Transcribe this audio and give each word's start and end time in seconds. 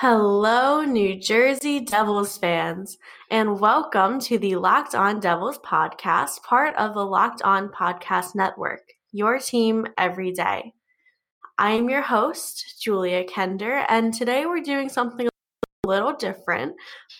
Hello, 0.00 0.82
New 0.82 1.14
Jersey 1.20 1.78
Devils 1.78 2.38
fans, 2.38 2.96
and 3.30 3.60
welcome 3.60 4.18
to 4.20 4.38
the 4.38 4.56
Locked 4.56 4.94
On 4.94 5.20
Devils 5.20 5.58
podcast, 5.58 6.42
part 6.42 6.74
of 6.76 6.94
the 6.94 7.04
Locked 7.04 7.42
On 7.42 7.68
Podcast 7.68 8.34
Network, 8.34 8.80
your 9.12 9.38
team 9.38 9.86
every 9.98 10.32
day. 10.32 10.72
I 11.58 11.72
am 11.72 11.90
your 11.90 12.00
host, 12.00 12.80
Julia 12.80 13.24
Kender, 13.24 13.84
and 13.90 14.14
today 14.14 14.46
we're 14.46 14.62
doing 14.62 14.88
something 14.88 15.26
a 15.26 15.86
little 15.86 16.14
different 16.14 16.72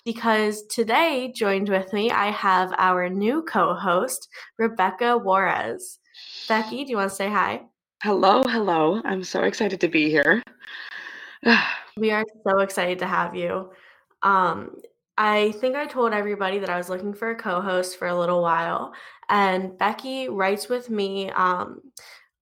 because 0.06 0.62
today, 0.68 1.34
joined 1.36 1.68
with 1.68 1.92
me, 1.92 2.10
I 2.10 2.30
have 2.30 2.72
our 2.78 3.10
new 3.10 3.42
co 3.42 3.74
host, 3.74 4.26
Rebecca 4.58 5.18
Juarez. 5.18 5.98
Becky, 6.48 6.84
do 6.84 6.92
you 6.92 6.96
want 6.96 7.10
to 7.10 7.14
say 7.14 7.28
hi? 7.28 7.60
Hello, 8.02 8.42
hello. 8.44 9.02
I'm 9.04 9.22
so 9.22 9.42
excited 9.42 9.82
to 9.82 9.88
be 9.88 10.08
here. 10.08 10.42
We 11.96 12.12
are 12.12 12.24
so 12.46 12.60
excited 12.60 13.00
to 13.00 13.06
have 13.06 13.34
you. 13.34 13.70
Um, 14.22 14.76
I 15.18 15.52
think 15.52 15.76
I 15.76 15.86
told 15.86 16.12
everybody 16.12 16.58
that 16.58 16.70
I 16.70 16.78
was 16.78 16.88
looking 16.88 17.12
for 17.12 17.30
a 17.30 17.36
co-host 17.36 17.98
for 17.98 18.08
a 18.08 18.18
little 18.18 18.40
while, 18.40 18.92
and 19.28 19.76
Becky 19.76 20.28
writes 20.28 20.68
with 20.68 20.88
me 20.88 21.30
um, 21.30 21.80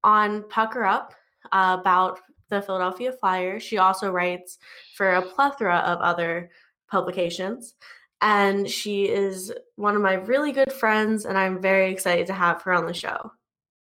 on 0.04 0.48
Pucker 0.48 0.84
Up 0.84 1.12
uh, 1.50 1.76
about 1.80 2.20
the 2.50 2.62
Philadelphia 2.62 3.12
Flyers. 3.12 3.62
She 3.62 3.78
also 3.78 4.10
writes 4.10 4.58
for 4.94 5.14
a 5.14 5.22
plethora 5.22 5.78
of 5.78 5.98
other 6.00 6.50
publications, 6.90 7.74
and 8.20 8.68
she 8.68 9.08
is 9.08 9.52
one 9.76 9.96
of 9.96 10.02
my 10.02 10.14
really 10.14 10.52
good 10.52 10.72
friends, 10.72 11.24
and 11.24 11.36
I'm 11.36 11.60
very 11.60 11.90
excited 11.90 12.26
to 12.28 12.32
have 12.32 12.62
her 12.62 12.72
on 12.72 12.86
the 12.86 12.94
show. 12.94 13.32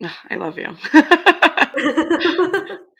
I 0.29 0.35
love 0.35 0.59
you. 0.59 0.75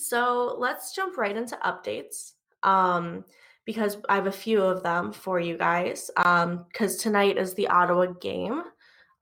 So 0.00 0.54
let's 0.58 0.94
jump 0.94 1.18
right 1.18 1.36
into 1.36 1.56
updates 1.56 2.34
um, 2.62 3.24
because 3.64 3.96
I 4.08 4.14
have 4.14 4.28
a 4.28 4.32
few 4.32 4.62
of 4.62 4.84
them 4.84 5.12
for 5.12 5.40
you 5.40 5.58
guys. 5.58 6.08
Because 6.16 6.94
um, 6.94 6.98
tonight 7.00 7.36
is 7.36 7.52
the 7.54 7.66
Ottawa 7.66 8.06
game. 8.20 8.62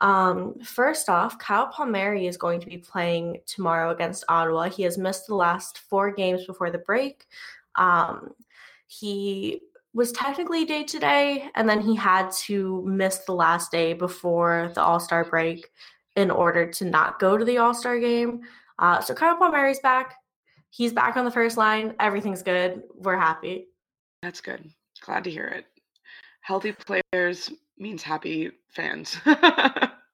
Um, 0.03 0.61
first 0.63 1.09
off, 1.09 1.39
Kyle 1.39 1.69
Palmieri 1.69 2.27
is 2.27 2.37
going 2.37 2.61
to 2.61 2.67
be 2.67 2.77
playing 2.77 3.39
tomorrow 3.47 3.91
against 3.91 4.25
Ottawa. 4.29 4.69
He 4.69 4.83
has 4.83 4.99
missed 4.99 5.27
the 5.27 5.35
last 5.35 5.79
four 5.79 6.13
games 6.13 6.45
before 6.45 6.71
the 6.71 6.79
break. 6.79 7.25
Um, 7.77 8.35
he 8.87 9.63
was 9.95 10.13
technically 10.13 10.67
day 10.67 10.85
to 10.85 10.99
day, 10.99 11.49
and 11.55 11.67
then 11.67 11.81
he 11.81 11.97
had 11.97 12.31
to 12.33 12.85
miss 12.85 13.21
the 13.21 13.33
last 13.33 13.71
day 13.71 13.95
before 13.95 14.73
the 14.75 14.83
All 14.83 15.01
Star 15.01 15.25
break 15.25 15.71
in 16.17 16.31
order 16.31 16.71
to 16.73 16.85
not 16.85 17.19
go 17.19 17.39
to 17.39 17.47
the 17.47 17.57
All 17.57 17.73
Star 17.73 17.99
game. 17.99 18.43
Uh, 18.79 19.01
so 19.01 19.15
Kyle 19.15 19.39
Palmieri's 19.39 19.81
back 19.81 20.17
he's 20.77 20.93
back 20.93 21.17
on 21.17 21.25
the 21.25 21.31
first 21.31 21.57
line. 21.57 21.95
Everything's 21.99 22.43
good. 22.43 22.83
We're 22.95 23.19
happy. 23.19 23.69
That's 24.23 24.41
good. 24.41 24.71
Glad 25.01 25.25
to 25.25 25.31
hear 25.31 25.47
it. 25.47 25.65
Healthy 26.43 26.73
players 26.73 27.51
means 27.79 28.03
happy 28.03 28.51
fans. 28.69 29.17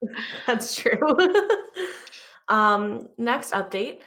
That's 0.46 0.74
true. 0.76 0.98
um, 2.48 3.08
next 3.18 3.52
update 3.52 4.00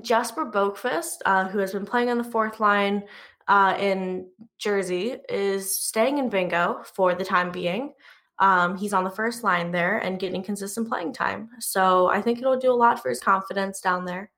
Jesper 0.00 0.46
Boqvist, 0.46 1.16
uh, 1.26 1.48
who 1.48 1.58
has 1.58 1.72
been 1.72 1.86
playing 1.86 2.10
on 2.10 2.18
the 2.18 2.24
fourth 2.24 2.60
line 2.60 3.04
uh, 3.46 3.76
in 3.78 4.26
Jersey, 4.58 5.16
is 5.28 5.76
staying 5.76 6.18
in 6.18 6.28
bingo 6.28 6.82
for 6.94 7.14
the 7.14 7.24
time 7.24 7.52
being. 7.52 7.92
Um, 8.38 8.76
he's 8.76 8.94
on 8.94 9.04
the 9.04 9.10
first 9.10 9.44
line 9.44 9.70
there 9.70 9.98
and 9.98 10.18
getting 10.18 10.42
consistent 10.42 10.88
playing 10.88 11.12
time. 11.12 11.50
So 11.60 12.08
I 12.08 12.22
think 12.22 12.38
it'll 12.38 12.58
do 12.58 12.72
a 12.72 12.74
lot 12.74 13.00
for 13.00 13.10
his 13.10 13.20
confidence 13.20 13.80
down 13.80 14.04
there. 14.04 14.30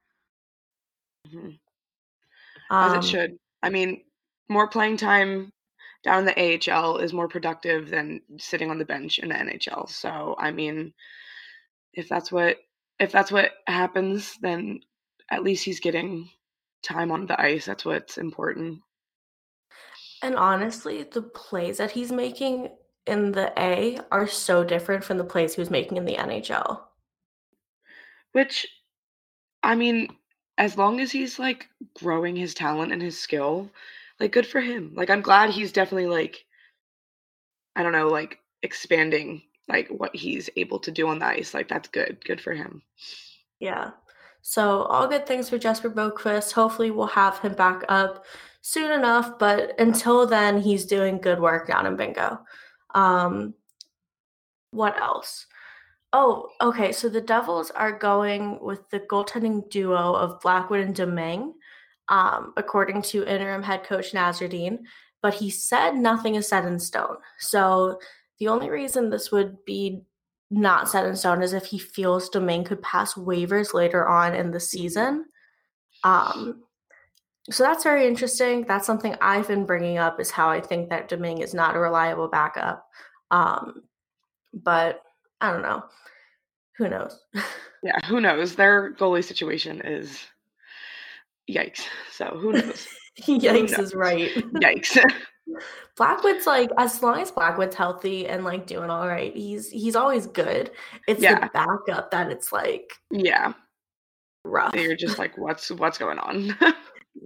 Mm-hmm. 1.34 1.50
As 2.70 2.92
it 2.92 2.96
um 2.96 3.02
should. 3.02 3.38
I 3.62 3.70
mean, 3.70 4.02
more 4.48 4.68
playing 4.68 4.96
time 4.96 5.52
down 6.02 6.20
in 6.20 6.26
the 6.26 6.72
AHL 6.72 6.98
is 6.98 7.12
more 7.12 7.28
productive 7.28 7.88
than 7.88 8.20
sitting 8.38 8.70
on 8.70 8.78
the 8.78 8.84
bench 8.84 9.18
in 9.18 9.30
the 9.30 9.34
NHL. 9.34 9.88
So, 9.88 10.36
I 10.38 10.50
mean, 10.50 10.92
if 11.94 12.08
that's 12.08 12.30
what 12.30 12.58
if 13.00 13.10
that's 13.10 13.32
what 13.32 13.52
happens, 13.66 14.36
then 14.40 14.80
at 15.30 15.42
least 15.42 15.64
he's 15.64 15.80
getting 15.80 16.28
time 16.82 17.10
on 17.10 17.26
the 17.26 17.40
ice. 17.40 17.64
That's 17.66 17.84
what's 17.84 18.18
important. 18.18 18.80
And 20.22 20.36
honestly, 20.36 21.02
the 21.02 21.22
plays 21.22 21.78
that 21.78 21.90
he's 21.90 22.12
making 22.12 22.70
in 23.06 23.32
the 23.32 23.52
A 23.58 23.98
are 24.10 24.26
so 24.26 24.64
different 24.64 25.04
from 25.04 25.18
the 25.18 25.24
plays 25.24 25.54
he 25.54 25.60
was 25.60 25.70
making 25.70 25.96
in 25.96 26.04
the 26.04 26.16
NHL. 26.16 26.80
Which 28.32 28.66
I 29.62 29.74
mean, 29.74 30.08
as 30.58 30.76
long 30.78 31.00
as 31.00 31.10
he's 31.10 31.38
like 31.38 31.68
growing 31.94 32.36
his 32.36 32.54
talent 32.54 32.92
and 32.92 33.02
his 33.02 33.18
skill, 33.18 33.70
like 34.20 34.32
good 34.32 34.46
for 34.46 34.60
him. 34.60 34.92
Like 34.94 35.10
I'm 35.10 35.22
glad 35.22 35.50
he's 35.50 35.72
definitely 35.72 36.06
like 36.06 36.44
I 37.76 37.82
don't 37.82 37.92
know, 37.92 38.08
like 38.08 38.38
expanding 38.62 39.42
like 39.68 39.88
what 39.88 40.14
he's 40.14 40.50
able 40.56 40.78
to 40.80 40.90
do 40.90 41.08
on 41.08 41.18
the 41.18 41.26
ice. 41.26 41.54
Like 41.54 41.68
that's 41.68 41.88
good. 41.88 42.24
Good 42.24 42.40
for 42.40 42.52
him. 42.52 42.82
Yeah. 43.60 43.90
So 44.42 44.82
all 44.82 45.08
good 45.08 45.26
things 45.26 45.48
for 45.48 45.58
Jesper 45.58 45.90
Boqvist. 45.90 46.52
Hopefully 46.52 46.90
we'll 46.90 47.06
have 47.06 47.38
him 47.38 47.54
back 47.54 47.82
up 47.88 48.24
soon 48.60 48.92
enough, 48.92 49.38
but 49.38 49.78
until 49.80 50.26
then 50.26 50.60
he's 50.60 50.84
doing 50.84 51.18
good 51.18 51.40
work 51.40 51.66
down 51.66 51.86
in 51.86 51.96
bingo. 51.96 52.40
Um 52.94 53.54
what 54.70 55.00
else? 55.00 55.46
Oh, 56.16 56.48
okay. 56.60 56.92
So 56.92 57.08
the 57.08 57.20
Devils 57.20 57.72
are 57.72 57.90
going 57.90 58.60
with 58.60 58.88
the 58.90 59.00
goaltending 59.00 59.68
duo 59.68 60.14
of 60.14 60.40
Blackwood 60.40 60.78
and 60.78 60.94
Domingue, 60.94 61.54
um, 62.08 62.52
according 62.56 63.02
to 63.02 63.26
interim 63.26 63.64
head 63.64 63.82
coach 63.82 64.12
Nasreddine. 64.12 64.78
But 65.22 65.34
he 65.34 65.50
said 65.50 65.96
nothing 65.96 66.36
is 66.36 66.46
set 66.46 66.66
in 66.66 66.78
stone. 66.78 67.16
So 67.40 67.98
the 68.38 68.46
only 68.46 68.70
reason 68.70 69.10
this 69.10 69.32
would 69.32 69.64
be 69.64 70.02
not 70.52 70.88
set 70.88 71.04
in 71.04 71.16
stone 71.16 71.42
is 71.42 71.52
if 71.52 71.64
he 71.64 71.80
feels 71.80 72.28
Domingue 72.28 72.62
could 72.62 72.80
pass 72.80 73.14
waivers 73.14 73.74
later 73.74 74.06
on 74.06 74.36
in 74.36 74.52
the 74.52 74.60
season. 74.60 75.24
Um, 76.04 76.62
so 77.50 77.64
that's 77.64 77.82
very 77.82 78.06
interesting. 78.06 78.66
That's 78.68 78.86
something 78.86 79.16
I've 79.20 79.48
been 79.48 79.66
bringing 79.66 79.98
up 79.98 80.20
is 80.20 80.30
how 80.30 80.48
I 80.48 80.60
think 80.60 80.90
that 80.90 81.08
Domingue 81.08 81.40
is 81.40 81.54
not 81.54 81.74
a 81.74 81.80
reliable 81.80 82.28
backup. 82.28 82.86
Um, 83.32 83.82
but 84.52 85.03
I 85.44 85.52
don't 85.52 85.62
know. 85.62 85.84
Who 86.78 86.88
knows? 86.88 87.20
yeah, 87.82 87.98
who 88.06 88.20
knows? 88.20 88.54
Their 88.54 88.94
goalie 88.94 89.22
situation 89.22 89.82
is 89.82 90.24
yikes. 91.50 91.82
So 92.10 92.38
who 92.40 92.52
knows? 92.54 92.88
yikes 93.20 93.26
who 93.26 93.38
knows? 93.38 93.78
is 93.78 93.94
right. 93.94 94.30
Yikes. 94.54 94.98
Blackwood's 95.98 96.46
like 96.46 96.70
as 96.78 97.02
long 97.02 97.20
as 97.20 97.30
Blackwood's 97.30 97.76
healthy 97.76 98.26
and 98.26 98.42
like 98.42 98.66
doing 98.66 98.88
all 98.88 99.06
right, 99.06 99.36
he's 99.36 99.68
he's 99.68 99.94
always 99.94 100.26
good. 100.26 100.70
It's 101.06 101.20
yeah. 101.20 101.40
the 101.40 101.50
backup 101.52 102.10
that 102.10 102.30
it's 102.30 102.50
like 102.50 102.90
yeah 103.10 103.52
rough. 104.44 104.74
you're 104.74 104.96
just 104.96 105.18
like 105.18 105.36
what's 105.36 105.70
what's 105.70 105.98
going 105.98 106.18
on? 106.18 106.56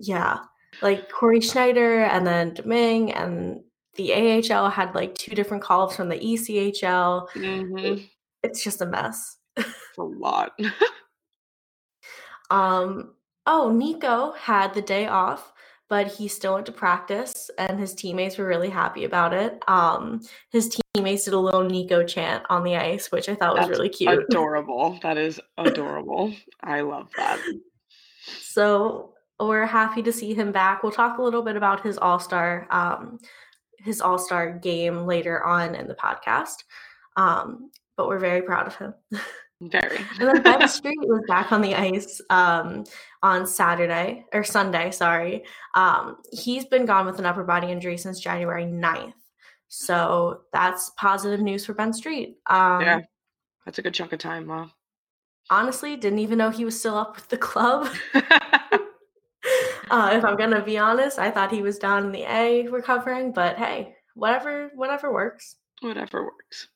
yeah, 0.01 0.39
like 0.83 1.09
Cory 1.11 1.41
Schneider 1.41 2.01
and 2.01 2.27
then 2.27 2.55
Domingue 2.55 3.13
and 3.13 3.61
the 3.99 4.15
AHL 4.15 4.71
had 4.71 4.95
like 4.95 5.15
two 5.15 5.35
different 5.35 5.63
calls 5.63 5.95
from 5.95 6.09
the 6.09 6.19
ECHL. 6.19 7.29
Mm-hmm. 7.31 8.05
It's 8.43 8.65
just 8.65 8.81
a 8.81 8.87
mess. 8.87 9.37
a 9.59 10.03
lot. 10.03 10.59
um. 12.51 13.15
Oh, 13.51 13.71
Nico 13.71 14.33
had 14.33 14.75
the 14.75 14.83
day 14.83 15.07
off, 15.07 15.55
but 15.89 16.07
he 16.07 16.29
still 16.29 16.53
went 16.55 16.67
to 16.67 16.73
practice, 16.73 17.51
and 17.57 17.81
his 17.81 17.95
teammates 17.95 18.37
were 18.37 18.47
really 18.47 18.69
happy 18.69 19.05
about 19.05 19.33
it. 19.33 19.63
Um, 19.67 20.21
his 20.51 20.79
teammates 20.95 21.25
did 21.25 21.33
a 21.33 21.39
little 21.39 21.65
Nico 21.65 22.05
chant 22.05 22.45
on 22.51 22.63
the 22.63 22.77
ice, 22.77 23.11
which 23.11 23.27
I 23.31 23.35
thought 23.35 23.57
That's 23.57 23.69
was 23.69 23.79
really 23.79 23.89
cute. 23.89 24.27
Adorable. 24.29 24.99
That 25.03 25.17
is 25.17 25.41
adorable. 25.57 26.35
I 26.63 26.83
love 26.83 27.09
that. 27.17 27.41
So 28.39 29.15
we're 29.41 29.67
happy 29.67 30.03
to 30.03 30.13
see 30.13 30.35
him 30.35 30.53
back. 30.53 30.83
We'll 30.83 30.93
talk 30.93 31.19
a 31.19 31.23
little 31.23 31.43
bit 31.43 31.57
about 31.57 31.81
his 31.81 31.97
All 31.97 32.19
Star, 32.19 32.67
um, 32.71 33.19
his 33.79 34.01
All 34.01 34.19
Star 34.19 34.53
game 34.53 35.07
later 35.07 35.45
on 35.45 35.75
in 35.75 35.89
the 35.89 35.95
podcast. 35.95 36.65
Um, 37.17 37.71
but 37.97 38.07
we're 38.09 38.19
very 38.19 38.43
proud 38.43 38.67
of 38.67 38.77
him. 38.77 38.95
Very. 39.61 39.99
and 40.21 40.29
then 40.29 40.43
Ben 40.43 40.69
Street 40.69 40.99
was 41.01 41.25
back 41.27 41.51
on 41.51 41.61
the 41.61 41.75
ice 41.75 42.21
um, 42.31 42.85
on 43.25 43.45
Saturday 43.45 44.25
or 44.33 44.45
Sunday, 44.45 44.93
sorry. 44.93 45.45
Um, 45.75 46.19
he's 46.33 46.65
been 46.65 46.87
gone 46.87 47.07
with 47.07 47.19
an 47.19 47.27
upper 47.27 47.43
body 47.43 47.67
injury 47.73 47.99
since 47.99 48.21
January 48.21 48.65
9th. 48.65 49.15
So 49.67 50.43
that's 50.53 50.93
positive 50.97 51.41
news 51.41 51.67
for 51.67 51.75
Ben 51.75 51.93
Street. 51.93 52.37
Um, 52.47 52.81
yeah, 52.83 53.01
that's 53.65 53.79
a 53.79 53.83
good 53.83 53.95
chunk 53.95 54.13
of 54.13 54.21
time, 54.21 54.49
huh? 54.49 54.67
Honestly, 55.51 55.97
didn't 55.97 56.21
even 56.21 56.39
know 56.39 56.51
he 56.51 56.65
was 56.65 56.79
still 56.79 56.97
up 56.97 57.17
with 57.17 57.29
the 57.29 57.37
club. 57.37 57.89
uh, 59.91 60.11
if 60.13 60.25
I'm 60.25 60.37
gonna 60.37 60.63
be 60.63 60.79
honest, 60.79 61.19
I 61.19 61.31
thought 61.31 61.53
he 61.53 61.63
was 61.63 61.79
down 61.79 62.07
in 62.07 62.13
the 62.13 62.23
A 62.23 62.69
recovering, 62.69 63.33
but 63.33 63.57
hey, 63.57 63.95
whatever, 64.15 64.71
whatever 64.75 65.13
works. 65.13 65.57
Whatever 65.81 66.25
works. 66.25 66.69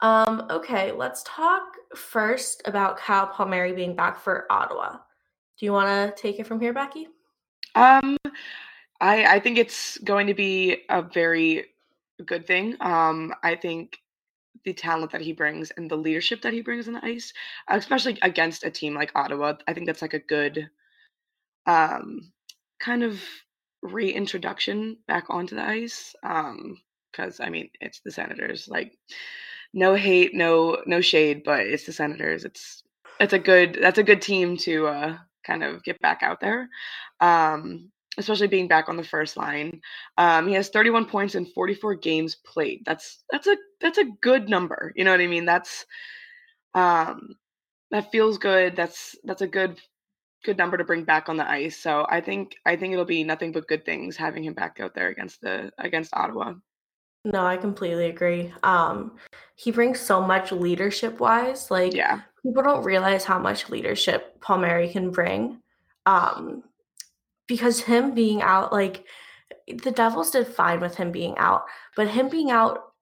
Um, 0.00 0.46
okay, 0.50 0.92
let's 0.92 1.22
talk 1.26 1.62
first 1.94 2.62
about 2.64 2.96
Kyle 2.96 3.26
Palmieri 3.26 3.72
being 3.72 3.94
back 3.94 4.18
for 4.18 4.46
Ottawa. 4.50 4.96
Do 5.58 5.66
you 5.66 5.72
want 5.72 5.88
to 6.16 6.20
take 6.22 6.38
it 6.40 6.46
from 6.46 6.60
here, 6.60 6.72
Becky? 6.72 7.08
Um, 7.74 8.16
I 9.00 9.36
I 9.36 9.40
think 9.40 9.58
it's 9.58 9.98
going 9.98 10.26
to 10.26 10.34
be 10.34 10.78
a 10.88 11.02
very 11.02 11.66
good 12.24 12.46
thing. 12.46 12.76
Um, 12.80 13.34
I 13.42 13.54
think 13.54 13.98
the 14.64 14.72
talent 14.72 15.12
that 15.12 15.20
he 15.20 15.32
brings 15.32 15.70
and 15.72 15.90
the 15.90 15.96
leadership 15.96 16.42
that 16.42 16.52
he 16.52 16.60
brings 16.60 16.86
on 16.86 16.94
the 16.94 17.04
ice, 17.04 17.32
especially 17.68 18.18
against 18.22 18.64
a 18.64 18.70
team 18.70 18.94
like 18.94 19.12
Ottawa, 19.14 19.54
I 19.66 19.72
think 19.72 19.86
that's 19.86 20.02
like 20.02 20.14
a 20.14 20.18
good 20.18 20.68
um 21.70 22.32
kind 22.80 23.02
of 23.02 23.20
reintroduction 23.82 24.96
back 25.06 25.26
onto 25.28 25.54
the 25.56 25.62
ice. 25.62 26.14
Um, 26.22 26.78
because 27.12 27.40
I 27.40 27.50
mean 27.50 27.70
it's 27.80 28.00
the 28.04 28.10
Senators. 28.10 28.68
Like 28.68 28.92
no 29.74 29.94
hate, 29.94 30.34
no 30.34 30.82
no 30.86 31.00
shade, 31.00 31.42
but 31.44 31.60
it's 31.60 31.86
the 31.86 31.92
Senators. 31.92 32.44
It's 32.44 32.82
it's 33.18 33.32
a 33.32 33.38
good 33.38 33.78
that's 33.80 33.98
a 33.98 34.04
good 34.04 34.22
team 34.22 34.56
to 34.58 34.86
uh 34.86 35.18
kind 35.44 35.64
of 35.64 35.82
get 35.84 36.00
back 36.00 36.22
out 36.22 36.40
there. 36.40 36.68
Um 37.20 37.90
especially 38.18 38.48
being 38.48 38.68
back 38.68 38.88
on 38.88 38.96
the 38.96 39.04
first 39.04 39.36
line. 39.36 39.80
Um, 40.18 40.48
he 40.48 40.54
has 40.54 40.68
31 40.68 41.06
points 41.06 41.34
in 41.34 41.46
44 41.46 41.94
games 41.96 42.36
played. 42.44 42.82
That's 42.84 43.22
that's 43.30 43.46
a 43.46 43.56
that's 43.80 43.98
a 43.98 44.10
good 44.20 44.48
number. 44.48 44.92
You 44.96 45.04
know 45.04 45.12
what 45.12 45.20
I 45.20 45.26
mean? 45.26 45.44
That's 45.44 45.86
um, 46.74 47.36
that 47.90 48.10
feels 48.12 48.38
good. 48.38 48.76
That's 48.76 49.16
that's 49.24 49.42
a 49.42 49.46
good 49.46 49.80
good 50.44 50.58
number 50.58 50.76
to 50.76 50.84
bring 50.84 51.04
back 51.04 51.28
on 51.28 51.36
the 51.36 51.48
ice. 51.48 51.76
So 51.76 52.06
I 52.08 52.20
think 52.20 52.56
I 52.66 52.76
think 52.76 52.92
it'll 52.92 53.04
be 53.04 53.24
nothing 53.24 53.52
but 53.52 53.68
good 53.68 53.84
things 53.84 54.16
having 54.16 54.44
him 54.44 54.54
back 54.54 54.78
out 54.80 54.94
there 54.94 55.08
against 55.08 55.40
the 55.40 55.72
against 55.78 56.14
Ottawa. 56.14 56.54
No, 57.24 57.44
I 57.44 57.56
completely 57.58 58.06
agree. 58.06 58.52
Um, 58.62 59.18
he 59.54 59.70
brings 59.70 60.00
so 60.00 60.22
much 60.22 60.52
leadership 60.52 61.20
wise. 61.20 61.70
Like 61.70 61.94
yeah. 61.94 62.22
people 62.42 62.62
don't 62.62 62.84
realize 62.84 63.24
how 63.24 63.38
much 63.38 63.68
leadership 63.68 64.40
Palmieri 64.40 64.88
can 64.88 65.10
bring. 65.10 65.60
Um, 66.06 66.64
because 67.46 67.80
him 67.80 68.14
being 68.14 68.40
out, 68.40 68.72
like 68.72 69.04
the 69.66 69.90
Devils 69.90 70.30
did 70.30 70.46
fine 70.46 70.80
with 70.80 70.96
him 70.96 71.12
being 71.12 71.36
out, 71.36 71.64
but 71.94 72.08
him 72.08 72.28
being 72.28 72.50
out 72.50 72.92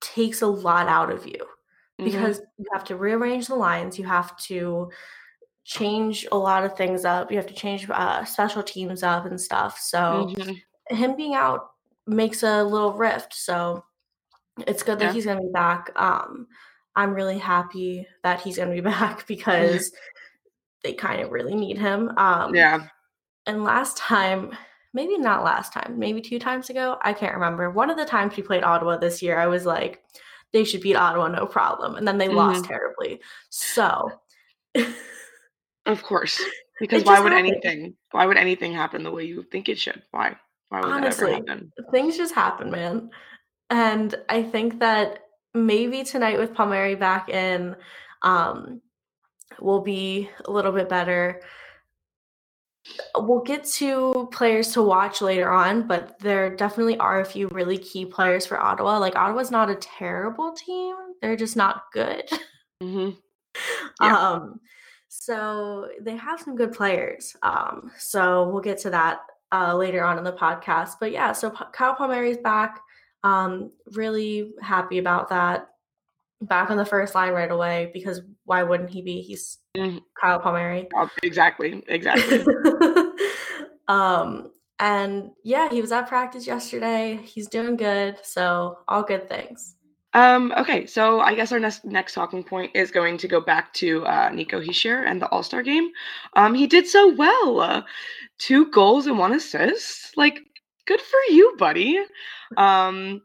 takes 0.00 0.42
a 0.42 0.46
lot 0.46 0.88
out 0.88 1.12
of 1.12 1.26
you 1.26 1.38
mm-hmm. 1.38 2.04
because 2.04 2.38
mm-hmm. 2.38 2.62
you 2.62 2.66
have 2.72 2.84
to 2.84 2.96
rearrange 2.96 3.46
the 3.46 3.54
lines, 3.54 3.98
you 3.98 4.06
have 4.06 4.36
to 4.38 4.90
change 5.64 6.26
a 6.32 6.36
lot 6.36 6.64
of 6.64 6.76
things 6.76 7.04
up, 7.04 7.30
you 7.30 7.36
have 7.36 7.46
to 7.46 7.54
change 7.54 7.88
uh, 7.90 8.24
special 8.24 8.62
teams 8.62 9.02
up 9.02 9.26
and 9.26 9.40
stuff. 9.40 9.78
So 9.78 10.32
mm-hmm. 10.34 10.94
him 10.94 11.16
being 11.16 11.34
out 11.34 11.70
makes 12.06 12.42
a 12.42 12.64
little 12.64 12.92
rift. 12.92 13.34
So 13.34 13.84
it's 14.66 14.82
good 14.82 14.98
that 14.98 15.14
he's 15.14 15.24
going 15.24 15.38
to 15.38 15.44
be 15.44 15.52
back. 15.52 15.90
Um, 15.96 16.46
I'm 16.96 17.14
really 17.14 17.38
happy 17.38 18.06
that 18.24 18.40
he's 18.40 18.56
going 18.56 18.68
to 18.68 18.74
be 18.74 18.80
back 18.88 19.26
because 19.26 19.92
they 20.82 20.92
kind 20.92 21.20
of 21.20 21.30
really 21.30 21.54
need 21.54 21.78
him. 21.78 22.12
Um, 22.16 22.54
yeah. 22.54 22.86
And 23.46 23.64
last 23.64 23.96
time, 23.96 24.50
maybe 24.92 25.18
not 25.18 25.44
last 25.44 25.72
time, 25.72 25.98
maybe 25.98 26.20
two 26.20 26.38
times 26.38 26.70
ago, 26.70 26.98
I 27.02 27.12
can't 27.12 27.34
remember. 27.34 27.70
One 27.70 27.90
of 27.90 27.96
the 27.96 28.04
times 28.04 28.36
we 28.36 28.42
played 28.42 28.64
Ottawa 28.64 28.96
this 28.96 29.22
year, 29.22 29.38
I 29.38 29.46
was 29.46 29.66
like, 29.66 30.02
they 30.52 30.64
should 30.64 30.80
beat 30.80 30.96
Ottawa, 30.96 31.28
no 31.28 31.46
problem. 31.46 31.94
And 31.94 32.08
then 32.08 32.18
they 32.18 32.26
mm-hmm. 32.26 32.36
lost 32.36 32.64
terribly. 32.64 33.20
So. 33.50 34.10
of 35.86 36.02
course. 36.02 36.42
Because 36.78 37.04
why 37.04 37.20
would 37.20 37.32
happened. 37.32 37.56
anything 37.64 37.94
why 38.12 38.24
would 38.24 38.38
anything 38.38 38.72
happen 38.72 39.02
the 39.02 39.10
way 39.10 39.24
you 39.24 39.42
think 39.42 39.68
it 39.68 39.78
should? 39.78 40.02
Why? 40.12 40.36
Why 40.70 40.80
would 40.80 40.90
Honestly, 40.90 41.32
that 41.32 41.38
ever 41.38 41.50
happen? 41.50 41.72
Things 41.90 42.16
just 42.16 42.34
happen, 42.34 42.70
man. 42.70 43.10
And 43.68 44.14
I 44.28 44.42
think 44.42 44.80
that 44.80 45.24
maybe 45.52 46.04
tonight 46.04 46.38
with 46.38 46.54
Palmieri 46.54 46.94
back 46.94 47.28
in, 47.28 47.76
um, 48.22 48.80
will 49.60 49.82
be 49.82 50.30
a 50.46 50.50
little 50.50 50.72
bit 50.72 50.88
better 50.88 51.42
we'll 53.16 53.42
get 53.42 53.64
to 53.64 54.28
players 54.32 54.72
to 54.72 54.82
watch 54.82 55.20
later 55.20 55.50
on, 55.50 55.86
but 55.86 56.18
there 56.20 56.54
definitely 56.54 56.96
are 56.98 57.20
a 57.20 57.24
few 57.24 57.48
really 57.48 57.78
key 57.78 58.06
players 58.06 58.46
for 58.46 58.58
Ottawa. 58.58 58.98
Like 58.98 59.16
Ottawa's 59.16 59.50
not 59.50 59.70
a 59.70 59.74
terrible 59.76 60.52
team; 60.52 60.94
they're 61.20 61.36
just 61.36 61.56
not 61.56 61.84
good. 61.92 62.24
Mm-hmm. 62.82 63.10
Yeah. 64.00 64.16
Um, 64.16 64.60
so 65.12 65.88
they 66.00 66.16
have 66.16 66.40
some 66.40 66.54
good 66.54 66.72
players. 66.72 67.36
Um, 67.42 67.90
so 67.98 68.48
we'll 68.48 68.62
get 68.62 68.78
to 68.78 68.90
that 68.90 69.22
uh, 69.50 69.74
later 69.74 70.04
on 70.04 70.18
in 70.18 70.24
the 70.24 70.32
podcast. 70.32 70.94
But 71.00 71.10
yeah, 71.10 71.32
so 71.32 71.50
P- 71.50 71.64
Kyle 71.72 71.96
Palmieri's 71.96 72.38
back. 72.38 72.80
Um, 73.24 73.72
really 73.92 74.52
happy 74.62 74.98
about 74.98 75.28
that. 75.30 75.68
Back 76.42 76.70
on 76.70 76.76
the 76.76 76.84
first 76.84 77.16
line 77.16 77.32
right 77.32 77.50
away 77.50 77.90
because 77.92 78.20
why 78.44 78.62
wouldn't 78.62 78.88
he 78.88 79.02
be? 79.02 79.20
He's 79.20 79.58
mm-hmm. 79.76 79.98
Kyle 80.18 80.38
Palmieri. 80.38 80.88
Oh, 80.94 81.10
exactly, 81.24 81.82
exactly. 81.88 82.46
um, 83.88 84.52
and 84.78 85.30
yeah, 85.42 85.68
he 85.68 85.80
was 85.80 85.90
at 85.90 86.06
practice 86.06 86.46
yesterday. 86.46 87.18
He's 87.24 87.48
doing 87.48 87.76
good, 87.76 88.18
so 88.22 88.78
all 88.86 89.02
good 89.02 89.28
things. 89.28 89.74
Um, 90.12 90.52
okay, 90.56 90.86
so 90.86 91.20
I 91.20 91.34
guess 91.34 91.52
our 91.52 91.60
next 91.60 91.84
next 91.84 92.14
talking 92.14 92.42
point 92.42 92.72
is 92.74 92.90
going 92.90 93.16
to 93.18 93.28
go 93.28 93.40
back 93.40 93.72
to 93.74 94.04
uh, 94.06 94.30
Nico 94.30 94.60
Hischier 94.60 95.06
and 95.06 95.22
the 95.22 95.28
All 95.28 95.42
Star 95.42 95.62
game. 95.62 95.90
Um, 96.34 96.54
he 96.54 96.66
did 96.66 96.86
so 96.86 97.14
well, 97.14 97.60
uh, 97.60 97.82
two 98.38 98.70
goals 98.72 99.06
and 99.06 99.18
one 99.18 99.32
assist. 99.32 100.16
Like, 100.16 100.40
good 100.86 101.00
for 101.00 101.20
you, 101.32 101.54
buddy. 101.58 102.00
Um, 102.56 103.22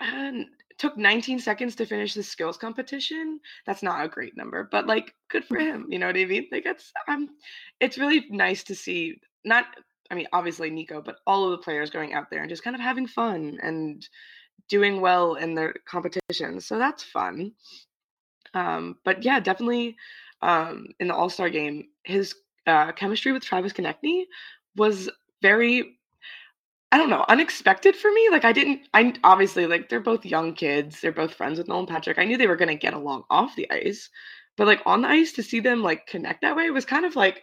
and 0.00 0.46
took 0.78 0.96
19 0.96 1.38
seconds 1.38 1.76
to 1.76 1.86
finish 1.86 2.14
the 2.14 2.22
skills 2.22 2.56
competition 2.56 3.38
that's 3.64 3.82
not 3.82 4.04
a 4.04 4.08
great 4.08 4.36
number 4.36 4.68
but 4.72 4.86
like 4.86 5.14
good 5.30 5.44
for 5.44 5.58
him 5.60 5.86
you 5.88 5.98
know 5.98 6.06
what 6.06 6.16
i 6.16 6.24
mean 6.24 6.46
like 6.50 6.66
it's 6.66 6.92
i'm 7.06 7.28
it's 7.80 7.98
really 7.98 8.26
nice 8.30 8.64
to 8.64 8.74
see 8.74 9.14
not 9.44 9.66
i 10.10 10.14
mean 10.14 10.26
obviously 10.32 10.70
nico 10.70 11.00
but 11.00 11.16
all 11.26 11.44
of 11.44 11.52
the 11.52 11.58
players 11.58 11.90
going 11.90 12.12
out 12.12 12.28
there 12.30 12.40
and 12.40 12.50
just 12.50 12.64
kind 12.64 12.74
of 12.74 12.82
having 12.82 13.06
fun 13.06 13.56
and 13.62 14.08
doing 14.68 15.00
well 15.00 15.34
in 15.34 15.54
their 15.54 15.74
competitions 15.86 16.66
so 16.66 16.78
that's 16.78 17.02
fun 17.02 17.52
um 18.54 18.96
but 19.04 19.22
yeah 19.22 19.40
definitely 19.40 19.96
um 20.42 20.86
in 21.00 21.08
the 21.08 21.14
all-star 21.14 21.50
game 21.50 21.84
his 22.04 22.34
uh, 22.66 22.92
chemistry 22.92 23.30
with 23.32 23.42
travis 23.42 23.72
konecny 23.72 24.24
was 24.76 25.10
very 25.42 25.98
I 26.94 26.96
don't 26.96 27.10
know, 27.10 27.24
unexpected 27.28 27.96
for 27.96 28.12
me. 28.12 28.28
Like 28.30 28.44
I 28.44 28.52
didn't 28.52 28.82
I 28.94 29.14
obviously 29.24 29.66
like 29.66 29.88
they're 29.88 29.98
both 29.98 30.24
young 30.24 30.54
kids. 30.54 31.00
They're 31.00 31.10
both 31.10 31.34
friends 31.34 31.58
with 31.58 31.66
Nolan 31.66 31.86
Patrick. 31.86 32.18
I 32.18 32.24
knew 32.24 32.36
they 32.36 32.46
were 32.46 32.54
going 32.54 32.68
to 32.68 32.76
get 32.76 32.94
along 32.94 33.24
off 33.30 33.56
the 33.56 33.68
ice. 33.68 34.08
But 34.56 34.68
like 34.68 34.80
on 34.86 35.02
the 35.02 35.08
ice 35.08 35.32
to 35.32 35.42
see 35.42 35.58
them 35.58 35.82
like 35.82 36.06
connect 36.06 36.42
that 36.42 36.54
way 36.54 36.70
was 36.70 36.84
kind 36.84 37.04
of 37.04 37.16
like 37.16 37.42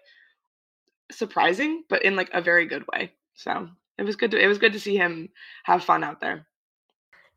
surprising, 1.11 1.83
but 1.89 2.03
in 2.03 2.15
like 2.15 2.29
a 2.31 2.41
very 2.41 2.65
good 2.65 2.85
way. 2.93 3.11
So, 3.33 3.67
it 3.97 4.03
was 4.03 4.15
good 4.15 4.31
to 4.31 4.39
it 4.41 4.47
was 4.47 4.57
good 4.57 4.71
to 4.73 4.79
see 4.79 4.95
him 4.95 5.27
have 5.65 5.83
fun 5.83 6.03
out 6.03 6.21
there. 6.21 6.47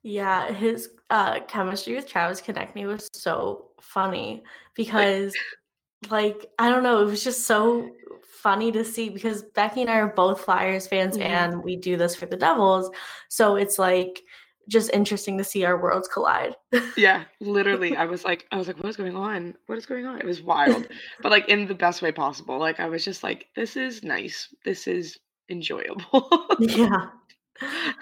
Yeah, 0.04 0.52
his 0.52 0.90
uh 1.10 1.40
chemistry 1.48 1.96
with 1.96 2.06
Travis 2.06 2.40
Konecny 2.40 2.86
was 2.86 3.08
so 3.12 3.70
funny 3.80 4.44
because 4.74 5.34
like 6.10 6.46
I 6.58 6.68
don't 6.70 6.82
know, 6.82 7.02
it 7.02 7.06
was 7.06 7.24
just 7.24 7.46
so 7.46 7.90
funny 8.22 8.70
to 8.70 8.84
see 8.84 9.08
because 9.08 9.42
Becky 9.54 9.80
and 9.80 9.90
I 9.90 9.96
are 9.96 10.12
both 10.14 10.42
Flyers 10.42 10.86
fans 10.86 11.16
mm-hmm. 11.16 11.26
and 11.26 11.64
we 11.64 11.76
do 11.76 11.96
this 11.96 12.14
for 12.14 12.26
the 12.26 12.36
Devils. 12.36 12.90
So 13.30 13.56
it's 13.56 13.78
like 13.78 14.22
just 14.68 14.90
interesting 14.92 15.38
to 15.38 15.44
see 15.44 15.64
our 15.64 15.80
worlds 15.80 16.08
collide. 16.08 16.54
yeah, 16.96 17.24
literally. 17.40 17.96
I 17.96 18.04
was 18.04 18.24
like, 18.24 18.46
I 18.52 18.56
was 18.56 18.66
like, 18.66 18.76
what 18.76 18.88
is 18.88 18.96
going 18.96 19.16
on? 19.16 19.54
What 19.66 19.78
is 19.78 19.86
going 19.86 20.06
on? 20.06 20.18
It 20.18 20.26
was 20.26 20.42
wild, 20.42 20.86
but 21.22 21.32
like 21.32 21.48
in 21.48 21.66
the 21.66 21.74
best 21.74 22.02
way 22.02 22.12
possible. 22.12 22.58
Like 22.58 22.80
I 22.80 22.88
was 22.88 23.04
just 23.04 23.22
like, 23.22 23.46
this 23.56 23.76
is 23.76 24.02
nice. 24.02 24.54
This 24.64 24.86
is 24.86 25.18
enjoyable. 25.48 26.46
yeah. 26.60 27.06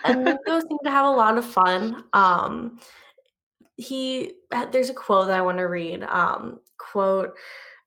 And 0.05 0.25
Nico 0.25 0.61
seem 0.61 0.79
to 0.85 0.91
have 0.91 1.07
a 1.07 1.11
lot 1.11 1.39
of 1.39 1.45
fun. 1.45 2.05
Um, 2.13 2.79
he 3.77 4.35
there's 4.71 4.91
a 4.91 4.95
quote 4.95 5.29
that 5.29 5.39
I 5.39 5.43
want 5.43 5.59
to 5.59 5.65
read. 5.65 6.03
Um, 6.05 6.61
quote 6.79 7.35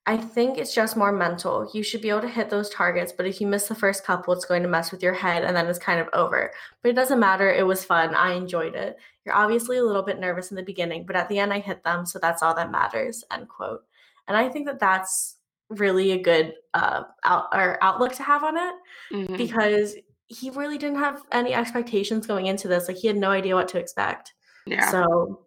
I 0.08 0.18
think 0.18 0.60
it's 0.60 0.74
just 0.74 0.96
more 0.96 1.12
mental. 1.12 1.70
You 1.74 1.82
should 1.82 2.02
be 2.02 2.10
able 2.10 2.22
to 2.22 2.28
hit 2.28 2.52
those 2.52 2.70
targets, 2.70 3.12
but 3.12 3.25
if 3.25 3.42
you 3.42 3.48
miss 3.48 3.68
the 3.68 3.74
first 3.74 4.06
couple, 4.06 4.34
it's 4.34 4.46
going 4.46 4.62
to 4.62 4.70
mess 4.70 4.92
with 4.92 5.02
your 5.02 5.16
head 5.16 5.44
and 5.44 5.56
then 5.56 5.66
it's 5.66 5.80
kind 5.80 6.00
of 6.00 6.08
over. 6.14 6.52
But 6.84 6.90
it 6.90 6.96
doesn't 6.96 7.20
matter. 7.20 7.52
It 7.52 7.66
was 7.66 7.84
fun. 7.84 8.14
I 8.14 8.34
enjoyed 8.34 8.75
it. 8.75 8.98
You're 9.25 9.34
obviously 9.34 9.78
a 9.78 9.84
little 9.84 10.04
bit 10.04 10.20
nervous 10.20 10.52
in 10.52 10.58
the 10.58 10.64
beginning, 10.64 11.08
but 11.08 11.16
at 11.16 11.28
the 11.28 11.40
end, 11.40 11.52
I 11.52 11.60
hit 11.60 11.84
them. 11.84 12.06
So 12.06 12.20
that's 12.20 12.44
all 12.44 12.54
that 12.54 12.72
matters. 12.72 13.24
End 13.32 13.50
quote. 13.50 13.84
And 14.28 14.38
I 14.38 14.48
think 14.48 14.68
that 14.68 14.80
that's 14.80 15.38
really 15.70 16.12
a 16.12 16.22
good 16.22 16.54
uh, 16.75 17.04
out, 17.24 17.48
or 17.52 17.84
outlook 17.84 18.14
to 18.14 18.24
have 18.24 18.44
on 18.44 18.58
it 18.58 18.75
mm-hmm. 19.12 19.38
because 19.38 19.96
he 20.27 20.50
really 20.50 20.77
didn't 20.77 21.00
have 21.00 21.22
any 21.32 21.53
expectations 21.53 22.25
going 22.25 22.48
into 22.48 22.67
this. 22.67 22.88
Like 22.88 22.98
he 22.98 23.08
had 23.08 23.17
no 23.17 23.29
idea 23.29 23.55
what 23.55 23.67
to 23.70 23.79
expect. 23.79 24.34
Yeah. 24.65 24.89
So 24.89 25.46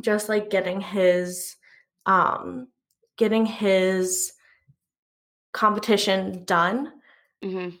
just 0.00 0.28
like 0.28 0.50
getting 0.50 0.80
his, 0.80 1.56
um, 2.06 2.68
getting 3.16 3.46
his 3.46 4.32
competition 5.52 6.44
done, 6.44 6.92
mm-hmm. 7.42 7.76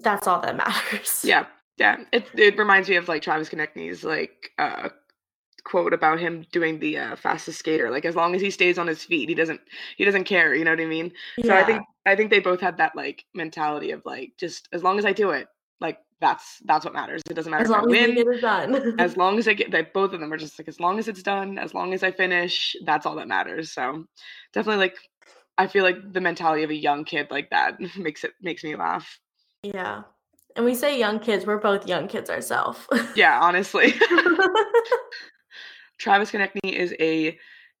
that's 0.00 0.26
all 0.26 0.40
that 0.40 0.56
matters. 0.56 1.22
Yeah, 1.24 1.46
yeah. 1.76 1.98
It 2.12 2.26
it 2.34 2.58
reminds 2.58 2.88
me 2.88 2.96
of 2.96 3.08
like 3.08 3.22
Travis 3.22 3.50
Konecny's 3.50 4.04
like 4.04 4.52
uh, 4.58 4.88
quote 5.64 5.92
about 5.92 6.20
him 6.20 6.46
doing 6.52 6.78
the 6.78 6.98
uh, 6.98 7.16
fastest 7.16 7.58
skater. 7.58 7.90
Like 7.90 8.04
as 8.04 8.16
long 8.16 8.34
as 8.34 8.40
he 8.40 8.50
stays 8.50 8.78
on 8.78 8.86
his 8.86 9.04
feet, 9.04 9.28
he 9.28 9.34
doesn't 9.34 9.60
he 9.96 10.04
doesn't 10.04 10.24
care. 10.24 10.54
You 10.54 10.64
know 10.64 10.70
what 10.70 10.80
I 10.80 10.86
mean? 10.86 11.12
Yeah. 11.38 11.46
So 11.46 11.54
I 11.54 11.64
think 11.64 11.82
I 12.06 12.16
think 12.16 12.30
they 12.30 12.40
both 12.40 12.60
had 12.60 12.76
that 12.78 12.94
like 12.94 13.24
mentality 13.34 13.90
of 13.90 14.02
like 14.06 14.32
just 14.38 14.68
as 14.72 14.82
long 14.82 14.98
as 14.98 15.04
I 15.04 15.12
do 15.12 15.30
it, 15.30 15.48
that's 16.20 16.58
that's 16.64 16.84
what 16.84 16.94
matters. 16.94 17.22
It 17.28 17.34
doesn't 17.34 17.50
matter 17.50 17.64
as 17.64 17.70
long 17.70 17.82
I 17.82 17.86
win. 17.86 18.18
As, 18.18 18.40
done. 18.40 19.00
as 19.00 19.16
long 19.16 19.38
as 19.38 19.48
I 19.48 19.54
get 19.54 19.70
that 19.72 19.92
both 19.92 20.12
of 20.12 20.20
them 20.20 20.32
are 20.32 20.36
just 20.36 20.58
like 20.58 20.68
as 20.68 20.80
long 20.80 20.98
as 20.98 21.08
it's 21.08 21.22
done, 21.22 21.58
as 21.58 21.74
long 21.74 21.92
as 21.92 22.02
I 22.02 22.10
finish, 22.10 22.76
that's 22.84 23.06
all 23.06 23.16
that 23.16 23.28
matters. 23.28 23.72
So 23.72 24.04
definitely 24.52 24.84
like 24.84 24.96
I 25.58 25.66
feel 25.66 25.84
like 25.84 26.12
the 26.12 26.20
mentality 26.20 26.62
of 26.62 26.70
a 26.70 26.74
young 26.74 27.04
kid 27.04 27.28
like 27.30 27.50
that 27.50 27.78
makes 27.96 28.24
it 28.24 28.32
makes 28.40 28.64
me 28.64 28.76
laugh. 28.76 29.18
Yeah. 29.62 30.02
And 30.56 30.64
we 30.64 30.74
say 30.74 30.98
young 30.98 31.18
kids, 31.18 31.46
we're 31.46 31.58
both 31.58 31.88
young 31.88 32.06
kids 32.06 32.30
ourselves. 32.30 32.78
yeah, 33.16 33.40
honestly. 33.40 33.92
Travis 35.98 36.30
Konecny 36.30 36.72
is 36.72 36.94
a 37.00 37.36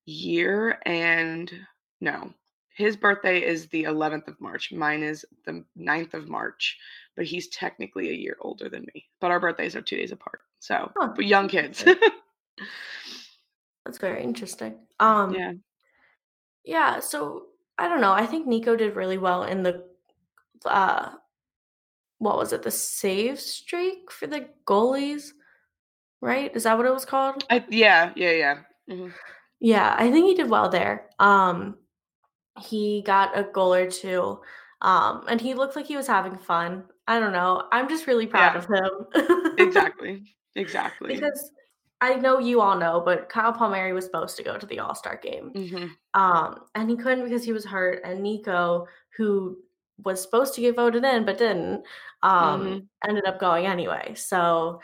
year 0.06 0.78
and 0.84 1.52
no, 2.00 2.32
his 2.74 2.96
birthday 2.96 3.44
is 3.44 3.68
the 3.68 3.84
11th 3.84 4.28
of 4.28 4.40
March. 4.40 4.72
Mine 4.72 5.02
is 5.02 5.24
the 5.46 5.64
9th 5.78 6.14
of 6.14 6.28
March, 6.28 6.76
but 7.16 7.26
he's 7.26 7.48
technically 7.48 8.10
a 8.10 8.14
year 8.14 8.36
older 8.40 8.68
than 8.68 8.86
me. 8.94 9.04
But 9.20 9.30
our 9.30 9.40
birthdays 9.40 9.76
are 9.76 9.82
two 9.82 9.96
days 9.96 10.12
apart. 10.12 10.40
So, 10.58 10.90
oh, 10.98 11.12
but 11.14 11.26
young 11.26 11.48
kids. 11.48 11.84
that's 13.84 13.98
very 13.98 14.22
interesting. 14.22 14.76
Um, 15.00 15.34
yeah. 15.34 15.52
Yeah. 16.64 17.00
So 17.00 17.46
I 17.78 17.88
don't 17.88 18.00
know. 18.00 18.12
I 18.12 18.26
think 18.26 18.46
Nico 18.46 18.76
did 18.76 18.96
really 18.96 19.18
well 19.18 19.44
in 19.44 19.62
the 19.62 19.84
uh, 20.64 21.10
what 22.18 22.38
was 22.38 22.52
it? 22.52 22.62
The 22.62 22.70
save 22.70 23.40
streak 23.40 24.10
for 24.10 24.26
the 24.26 24.48
goalies, 24.66 25.30
right? 26.20 26.54
Is 26.54 26.64
that 26.64 26.76
what 26.76 26.86
it 26.86 26.94
was 26.94 27.04
called? 27.04 27.44
I, 27.50 27.64
yeah, 27.68 28.12
yeah, 28.16 28.32
yeah. 28.32 28.58
Mm-hmm. 28.90 29.08
Yeah, 29.60 29.94
I 29.98 30.10
think 30.10 30.26
he 30.26 30.34
did 30.34 30.50
well 30.50 30.68
there. 30.68 31.08
Um, 31.18 31.76
he 32.60 33.02
got 33.02 33.38
a 33.38 33.44
goal 33.44 33.74
or 33.74 33.90
two, 33.90 34.40
um, 34.80 35.24
and 35.28 35.40
he 35.40 35.54
looked 35.54 35.76
like 35.76 35.86
he 35.86 35.96
was 35.96 36.06
having 36.06 36.38
fun. 36.38 36.84
I 37.06 37.20
don't 37.20 37.32
know. 37.32 37.64
I'm 37.70 37.88
just 37.88 38.06
really 38.06 38.26
proud 38.26 38.54
yeah. 38.54 38.58
of 38.58 38.66
him. 38.66 39.54
exactly. 39.58 40.34
Exactly. 40.56 41.14
Because 41.14 41.50
I 42.00 42.14
know 42.14 42.38
you 42.38 42.60
all 42.60 42.76
know, 42.76 43.02
but 43.04 43.28
Kyle 43.28 43.52
Palmieri 43.52 43.92
was 43.92 44.04
supposed 44.04 44.36
to 44.36 44.42
go 44.42 44.58
to 44.58 44.66
the 44.66 44.78
All 44.78 44.94
Star 44.94 45.18
game, 45.22 45.52
mm-hmm. 45.54 46.20
um, 46.20 46.60
and 46.74 46.90
he 46.90 46.96
couldn't 46.96 47.24
because 47.24 47.44
he 47.44 47.52
was 47.52 47.64
hurt. 47.64 48.02
And 48.04 48.22
Nico, 48.22 48.86
who 49.16 49.58
was 50.04 50.20
supposed 50.20 50.54
to 50.54 50.60
get 50.60 50.76
voted 50.76 51.04
in 51.04 51.24
but 51.24 51.38
didn't, 51.38 51.84
um, 52.22 52.62
mm-hmm. 52.62 53.08
ended 53.08 53.26
up 53.26 53.38
going 53.38 53.66
anyway. 53.66 54.12
So 54.16 54.80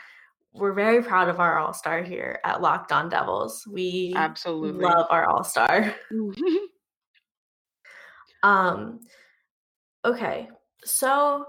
we're 0.53 0.73
very 0.73 1.03
proud 1.03 1.29
of 1.29 1.39
our 1.39 1.59
All 1.59 1.73
Star 1.73 2.01
here 2.01 2.39
at 2.43 2.61
Locked 2.61 2.91
On 2.91 3.09
Devils. 3.09 3.65
We 3.69 4.13
absolutely 4.15 4.83
love 4.83 5.07
our 5.09 5.29
All 5.29 5.43
Star. 5.43 5.93
um, 8.43 8.99
okay, 10.03 10.49
so 10.83 11.45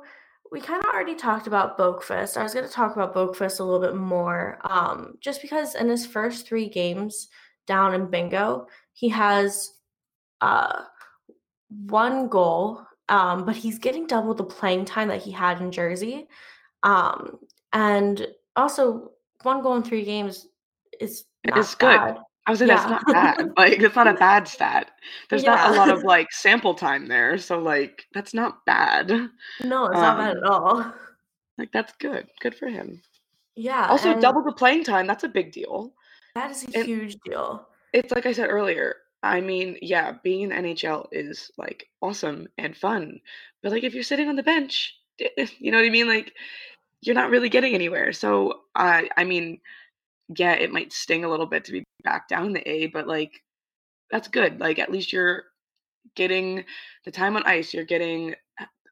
we 0.52 0.60
kind 0.60 0.84
of 0.84 0.90
already 0.90 1.14
talked 1.14 1.46
about 1.46 1.78
Boqvist. 1.78 2.36
I 2.36 2.42
was 2.42 2.52
going 2.52 2.66
to 2.66 2.72
talk 2.72 2.94
about 2.94 3.14
Boqvist 3.14 3.58
a 3.58 3.64
little 3.64 3.80
bit 3.80 3.96
more, 3.96 4.58
um, 4.64 5.14
just 5.18 5.40
because 5.40 5.74
in 5.74 5.88
his 5.88 6.04
first 6.04 6.46
three 6.46 6.68
games 6.68 7.28
down 7.66 7.94
in 7.94 8.10
Bingo, 8.10 8.66
he 8.92 9.08
has 9.08 9.72
uh, 10.42 10.82
one 11.86 12.28
goal, 12.28 12.86
um, 13.08 13.46
but 13.46 13.56
he's 13.56 13.78
getting 13.78 14.06
double 14.06 14.34
the 14.34 14.44
playing 14.44 14.84
time 14.84 15.08
that 15.08 15.22
he 15.22 15.30
had 15.30 15.58
in 15.62 15.72
Jersey. 15.72 16.28
Um, 16.82 17.38
and 17.72 18.26
also, 18.54 19.12
one 19.42 19.62
goal 19.62 19.76
in 19.76 19.82
three 19.82 20.04
games 20.04 20.46
is 21.00 21.24
it's 21.44 21.74
good. 21.74 22.16
I 22.46 22.50
was 22.50 22.60
like, 22.60 22.68
yeah. 22.68 22.76
that's 22.76 22.90
not 22.90 23.06
bad. 23.06 23.52
Like, 23.56 23.80
it's 23.80 23.94
not 23.94 24.08
a 24.08 24.14
bad 24.14 24.48
stat. 24.48 24.90
There's 25.30 25.44
yeah. 25.44 25.54
not 25.54 25.70
a 25.70 25.74
lot 25.74 25.88
of 25.90 26.02
like 26.04 26.32
sample 26.32 26.74
time 26.74 27.06
there, 27.06 27.38
so 27.38 27.58
like 27.58 28.06
that's 28.14 28.34
not 28.34 28.64
bad. 28.64 29.08
No, 29.64 29.86
it's 29.86 29.96
um, 29.96 30.02
not 30.02 30.18
bad 30.18 30.30
um, 30.30 30.36
at 30.38 30.44
all. 30.44 30.94
Like 31.58 31.72
that's 31.72 31.92
good. 32.00 32.26
Good 32.40 32.54
for 32.54 32.66
him. 32.68 33.00
Yeah. 33.54 33.86
Also, 33.88 34.18
double 34.18 34.42
the 34.42 34.52
playing 34.52 34.84
time. 34.84 35.06
That's 35.06 35.24
a 35.24 35.28
big 35.28 35.52
deal. 35.52 35.92
That 36.34 36.50
is 36.50 36.64
a 36.64 36.78
and 36.78 36.86
huge 36.86 37.16
deal. 37.24 37.68
It's 37.92 38.12
like 38.12 38.26
I 38.26 38.32
said 38.32 38.48
earlier. 38.48 38.96
I 39.22 39.40
mean, 39.40 39.78
yeah, 39.80 40.14
being 40.24 40.42
in 40.42 40.48
the 40.48 40.56
NHL 40.56 41.06
is 41.12 41.50
like 41.56 41.88
awesome 42.00 42.48
and 42.58 42.76
fun, 42.76 43.20
but 43.62 43.70
like 43.70 43.84
if 43.84 43.94
you're 43.94 44.02
sitting 44.02 44.28
on 44.28 44.36
the 44.36 44.42
bench, 44.42 44.96
you 45.18 45.70
know 45.70 45.78
what 45.78 45.86
I 45.86 45.90
mean? 45.90 46.08
Like 46.08 46.32
you're 47.02 47.14
not 47.14 47.30
really 47.30 47.48
getting 47.48 47.74
anywhere. 47.74 48.12
So 48.12 48.62
I, 48.74 49.08
I 49.16 49.24
mean, 49.24 49.60
yeah, 50.36 50.54
it 50.54 50.72
might 50.72 50.92
sting 50.92 51.24
a 51.24 51.28
little 51.28 51.46
bit 51.46 51.64
to 51.66 51.72
be 51.72 51.84
back 52.02 52.28
down 52.28 52.52
the 52.52 52.68
A, 52.68 52.86
but 52.88 53.06
like 53.06 53.42
that's 54.10 54.28
good. 54.28 54.60
Like 54.60 54.78
at 54.78 54.92
least 54.92 55.12
you're 55.12 55.44
getting 56.16 56.64
the 57.04 57.10
time 57.10 57.36
on 57.36 57.44
ice, 57.44 57.74
you're 57.74 57.84
getting 57.84 58.34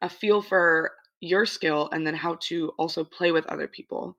a 0.02 0.08
feel 0.08 0.42
for 0.42 0.92
your 1.20 1.46
skill 1.46 1.88
and 1.92 2.06
then 2.06 2.14
how 2.14 2.36
to 2.42 2.70
also 2.78 3.04
play 3.04 3.32
with 3.32 3.46
other 3.46 3.68
people. 3.68 4.16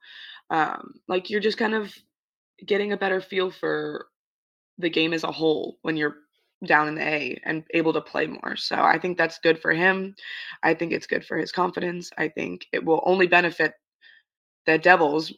Um, 0.50 0.95
like 1.07 1.29
you're 1.29 1.39
just 1.41 1.57
kind 1.57 1.74
of 1.75 1.93
getting 2.65 2.93
a 2.93 2.98
better 2.98 3.21
feel 3.21 3.51
for 3.51 4.07
the 4.77 4.89
game 4.89 5.13
as 5.13 5.24
a 5.24 5.31
whole 5.31 5.77
when 5.83 5.98
you're 5.98 6.17
down 6.65 6.88
in 6.88 6.95
the 6.95 7.01
A 7.07 7.39
and 7.45 7.63
able 7.74 7.93
to 7.93 8.01
play 8.01 8.27
more. 8.27 8.55
So 8.55 8.75
I 8.75 9.00
think 9.00 9.17
that's 9.17 9.39
good 9.39 9.60
for 9.62 9.74
him. 9.74 10.15
I 10.63 10.74
think 10.74 10.91
it's 10.93 11.07
good 11.07 11.25
for 11.25 11.38
his 11.38 11.51
confidence. 11.51 12.12
I 12.17 12.29
think 12.29 12.67
it 12.71 12.83
will 12.86 13.01
only 13.05 13.27
benefit 13.27 13.74
the 14.65 14.77
Devils 14.77 15.33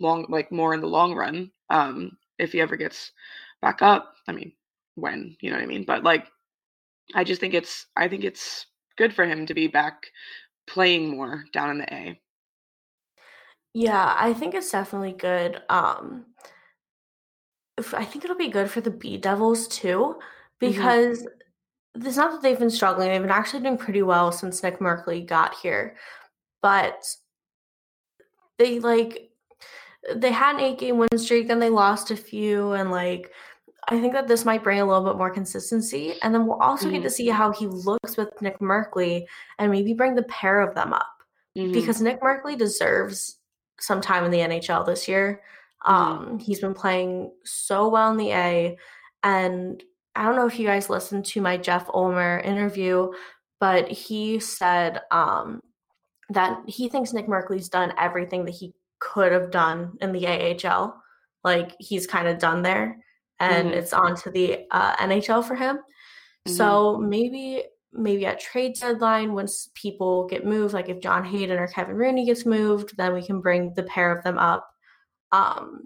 long 0.00 0.26
like 0.28 0.52
more 0.52 0.74
in 0.74 0.80
the 0.80 0.86
long 0.86 1.14
run 1.14 1.50
um 1.70 2.16
if 2.44 2.52
he 2.52 2.60
ever 2.60 2.76
gets 2.76 3.12
back 3.60 3.82
up 3.82 4.14
i 4.28 4.32
mean 4.32 4.52
when 4.94 5.36
you 5.40 5.50
know 5.50 5.56
what 5.56 5.62
i 5.62 5.66
mean 5.66 5.84
but 5.84 6.04
like 6.04 6.26
i 7.14 7.24
just 7.24 7.40
think 7.40 7.54
it's 7.54 7.86
i 7.96 8.06
think 8.06 8.24
it's 8.24 8.66
good 8.96 9.12
for 9.12 9.24
him 9.24 9.46
to 9.46 9.54
be 9.54 9.66
back 9.66 10.06
playing 10.66 11.10
more 11.10 11.44
down 11.52 11.70
in 11.70 11.78
the 11.78 11.94
a 11.94 12.20
yeah 13.72 14.14
i 14.18 14.32
think 14.32 14.54
it's 14.54 14.70
definitely 14.70 15.12
good 15.12 15.60
um 15.68 16.26
i 17.92 18.04
think 18.04 18.24
it'll 18.24 18.36
be 18.36 18.48
good 18.48 18.70
for 18.70 18.80
the 18.80 18.90
b 18.90 19.16
devils 19.16 19.66
too 19.68 19.98
mm-hmm. 19.98 20.20
because 20.60 21.22
mm-hmm. 21.22 22.06
it's 22.06 22.16
not 22.16 22.30
that 22.30 22.42
they've 22.42 22.58
been 22.58 22.70
struggling 22.70 23.08
they've 23.08 23.20
been 23.20 23.30
actually 23.30 23.62
doing 23.62 23.76
pretty 23.76 24.02
well 24.02 24.30
since 24.30 24.62
nick 24.62 24.78
merkley 24.78 25.26
got 25.26 25.54
here 25.54 25.96
but 26.62 27.04
they 28.58 28.78
like 28.78 29.30
they 30.14 30.32
had 30.32 30.56
an 30.56 30.60
eight 30.60 30.78
game 30.78 30.98
win 30.98 31.08
streak, 31.16 31.48
then 31.48 31.60
they 31.60 31.70
lost 31.70 32.10
a 32.10 32.16
few, 32.16 32.72
and 32.72 32.90
like 32.90 33.32
I 33.88 34.00
think 34.00 34.12
that 34.14 34.28
this 34.28 34.44
might 34.44 34.62
bring 34.62 34.80
a 34.80 34.86
little 34.86 35.04
bit 35.04 35.16
more 35.16 35.30
consistency. 35.30 36.14
And 36.22 36.34
then 36.34 36.46
we'll 36.46 36.60
also 36.60 36.86
mm-hmm. 36.86 36.96
get 36.96 37.02
to 37.02 37.10
see 37.10 37.28
how 37.28 37.52
he 37.52 37.66
looks 37.66 38.16
with 38.16 38.30
Nick 38.40 38.58
Merkley 38.60 39.26
and 39.58 39.70
maybe 39.70 39.92
bring 39.92 40.14
the 40.14 40.22
pair 40.24 40.60
of 40.60 40.74
them 40.74 40.92
up. 40.92 41.10
Mm-hmm. 41.56 41.72
Because 41.72 42.00
Nick 42.00 42.20
Merkley 42.20 42.56
deserves 42.56 43.38
some 43.80 44.00
time 44.00 44.24
in 44.24 44.30
the 44.30 44.38
NHL 44.38 44.86
this 44.86 45.06
year. 45.06 45.42
Mm-hmm. 45.86 45.94
Um, 45.94 46.38
he's 46.38 46.60
been 46.60 46.74
playing 46.74 47.32
so 47.44 47.88
well 47.88 48.10
in 48.10 48.16
the 48.16 48.30
A. 48.30 48.78
And 49.22 49.82
I 50.16 50.24
don't 50.24 50.36
know 50.36 50.46
if 50.46 50.58
you 50.58 50.66
guys 50.66 50.88
listened 50.88 51.26
to 51.26 51.40
my 51.40 51.56
Jeff 51.56 51.88
Ulmer 51.92 52.38
interview, 52.38 53.10
but 53.60 53.88
he 53.88 54.38
said 54.38 55.02
um, 55.10 55.60
that 56.30 56.58
he 56.66 56.88
thinks 56.88 57.12
Nick 57.12 57.26
Merkley's 57.26 57.68
done 57.68 57.92
everything 57.98 58.46
that 58.46 58.54
he 58.54 58.72
could 59.04 59.32
have 59.32 59.50
done 59.50 59.96
in 60.00 60.12
the 60.12 60.26
AHL. 60.26 61.00
Like 61.44 61.76
he's 61.78 62.06
kind 62.06 62.26
of 62.26 62.38
done 62.38 62.62
there, 62.62 62.96
and 63.38 63.68
mm-hmm. 63.68 63.78
it's 63.78 63.92
on 63.92 64.16
to 64.16 64.30
the 64.30 64.60
uh, 64.70 64.96
NHL 64.96 65.44
for 65.44 65.54
him. 65.54 65.76
Mm-hmm. 65.76 66.52
So 66.54 66.96
maybe 66.98 67.64
maybe 67.92 68.26
at 68.26 68.40
trade 68.40 68.74
deadline 68.80 69.34
once 69.34 69.70
people 69.74 70.26
get 70.26 70.44
moved, 70.44 70.74
like 70.74 70.88
if 70.88 71.00
John 71.00 71.24
Hayden 71.24 71.58
or 71.58 71.68
Kevin 71.68 71.94
Rooney 71.94 72.24
gets 72.24 72.44
moved, 72.44 72.96
then 72.96 73.14
we 73.14 73.22
can 73.22 73.40
bring 73.40 73.72
the 73.74 73.84
pair 73.84 74.10
of 74.10 74.24
them 74.24 74.38
up. 74.38 74.68
Um, 75.30 75.84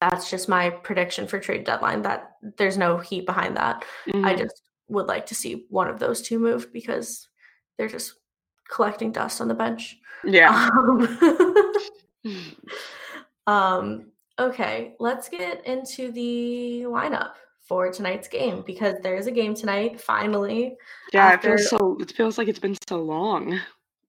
that's 0.00 0.30
just 0.30 0.48
my 0.48 0.70
prediction 0.70 1.26
for 1.26 1.40
trade 1.40 1.64
deadline. 1.64 2.02
That 2.02 2.32
there's 2.58 2.76
no 2.76 2.98
heat 2.98 3.26
behind 3.26 3.56
that. 3.56 3.84
Mm-hmm. 4.06 4.24
I 4.24 4.36
just 4.36 4.62
would 4.88 5.06
like 5.06 5.26
to 5.26 5.34
see 5.34 5.64
one 5.70 5.88
of 5.88 5.98
those 5.98 6.20
two 6.20 6.38
moved 6.38 6.72
because 6.72 7.28
they're 7.78 7.88
just 7.88 8.14
collecting 8.68 9.12
dust 9.12 9.40
on 9.40 9.48
the 9.48 9.54
bench. 9.54 9.98
Yeah. 10.24 10.68
Um, 10.72 11.72
um, 13.46 14.06
okay, 14.38 14.94
let's 14.98 15.28
get 15.28 15.66
into 15.66 16.12
the 16.12 16.82
lineup 16.86 17.32
for 17.62 17.90
tonight's 17.90 18.28
game 18.28 18.62
because 18.66 18.96
there's 19.02 19.26
a 19.26 19.30
game 19.30 19.54
tonight 19.54 20.00
finally. 20.00 20.76
Yeah, 21.12 21.26
after... 21.26 21.54
it 21.54 21.58
feels 21.58 21.70
so 21.70 21.96
it 22.00 22.12
feels 22.12 22.38
like 22.38 22.48
it's 22.48 22.58
been 22.58 22.76
so 22.88 23.02
long. 23.02 23.60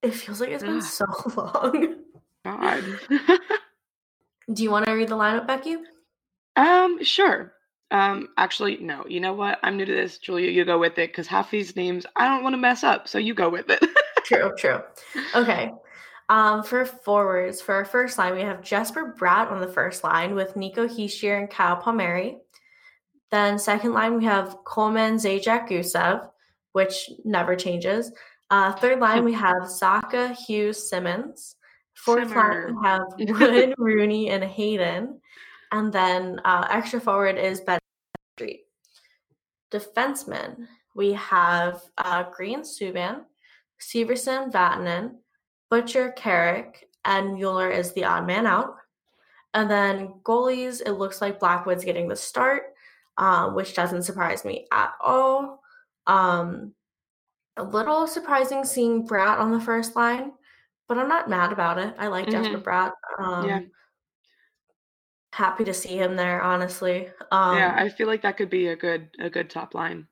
It 0.02 0.14
feels 0.14 0.42
like 0.42 0.50
it's 0.50 0.64
been 0.64 0.82
so 0.82 1.06
long. 1.36 1.96
God. 2.44 2.84
Do 4.54 4.62
you 4.62 4.70
want 4.70 4.86
to 4.86 4.92
read 4.92 5.08
the 5.08 5.16
lineup, 5.16 5.48
Becky? 5.48 5.78
Um, 6.56 7.04
sure. 7.04 7.54
Um, 7.92 8.30
actually, 8.38 8.78
no. 8.78 9.04
You 9.08 9.20
know 9.20 9.34
what? 9.34 9.60
I'm 9.64 9.78
new 9.78 9.86
to 9.86 9.92
this. 9.92 10.18
Julia, 10.20 10.52
you 10.52 10.66
go 10.66 10.78
with 10.78 10.98
it 11.00 11.10
because 11.10 11.28
half 11.28 11.50
these 11.50 11.76
names 11.76 12.06
I 12.16 12.28
don't 12.28 12.44
want 12.44 12.54
to 12.54 12.58
mess 12.58 12.84
up, 12.84 13.08
so 13.08 13.18
you 13.18 13.34
go 13.34 13.50
with 13.50 13.70
it. 13.70 13.84
true, 14.26 14.52
true. 14.58 14.80
Okay. 15.36 15.72
Um, 16.28 16.64
for 16.64 16.86
forwards, 16.86 17.62
for 17.62 17.76
our 17.76 17.86
first 17.86 18.18
line, 18.18 18.34
we 18.34 18.42
have 18.42 18.64
Jesper 18.64 19.16
Bratt 19.18 19.52
on 19.52 19.62
the 19.62 19.68
first 19.68 20.04
line 20.04 20.34
with 20.34 20.56
Nico 20.56 20.88
Hischier 20.88 21.38
and 21.40 21.50
Kyle 21.50 21.76
Palmieri. 21.76 22.38
Then 23.32 23.60
second 23.60 23.94
line, 23.94 24.18
we 24.18 24.26
have 24.26 24.58
Coleman, 24.66 25.16
Zajac, 25.16 25.70
Gusev. 25.70 26.28
which 26.72 27.10
never 27.24 27.56
changes. 27.56 28.12
Uh, 28.50 28.72
third 28.74 29.00
line, 29.00 29.24
we 29.24 29.34
have 29.34 29.56
Zacha, 29.64 30.36
Hughes, 30.36 30.90
Simmonds. 30.90 31.56
Fourth 31.94 32.30
Simmer. 32.30 32.74
line, 32.74 32.76
we 32.76 32.88
have 32.88 33.40
Wood, 33.40 33.76
Rooney, 33.78 34.30
and 34.32 34.44
Hayden. 34.44 35.20
And 35.72 35.94
then 35.94 36.40
uh, 36.44 36.68
extra 36.70 37.00
forward 37.00 37.38
is 37.38 37.62
Ben 37.62 37.80
Street. 38.36 38.62
Defensemen, 39.72 40.68
we 40.96 41.14
have 41.14 41.82
uh, 41.98 42.24
Green, 42.36 42.62
Subban, 42.62 43.22
Severson, 43.80 44.52
Vatanen, 44.52 45.16
Butcher, 45.70 46.12
Carrick, 46.12 46.88
and 47.04 47.36
Mueller 47.36 47.70
is 47.70 47.94
the 47.94 48.04
odd 48.04 48.26
man 48.26 48.48
out. 48.48 48.76
And 49.54 49.70
then 49.70 50.14
goalies, 50.24 50.82
it 50.86 50.94
looks 50.94 51.22
like 51.22 51.40
Blackwood's 51.40 51.86
getting 51.86 52.08
the 52.08 52.16
start, 52.16 52.74
um, 53.18 53.56
which 53.56 53.74
doesn't 53.74 54.04
surprise 54.04 54.44
me 54.44 54.68
at 54.72 54.92
all. 55.04 55.62
Um, 56.08 56.74
a 57.58 57.64
little 57.64 58.06
surprising 58.06 58.66
seeing 58.66 59.08
Bratt 59.08 59.40
on 59.40 59.52
the 59.52 59.62
first 59.62 59.96
line, 59.96 60.34
but 60.90 60.98
I'm 60.98 61.08
not 61.08 61.30
mad 61.30 61.54
about 61.54 61.78
it. 61.78 61.96
I 61.98 62.08
like 62.08 62.28
mm-hmm. 62.28 62.44
Jesper 62.44 62.60
Bratt. 62.60 62.92
Um, 63.18 63.48
yeah. 63.48 63.62
Happy 65.32 65.64
to 65.66 65.74
see 65.74 65.98
him 65.98 66.16
there, 66.16 66.42
honestly. 66.42 67.10
Um, 67.32 67.58
yeah, 67.58 67.76
I 67.78 67.90
feel 67.90 68.08
like 68.08 68.22
that 68.22 68.38
could 68.38 68.50
be 68.50 68.68
a 68.68 68.76
good 68.76 69.10
a 69.20 69.30
good 69.30 69.50
top 69.50 69.74
line. 69.74 70.08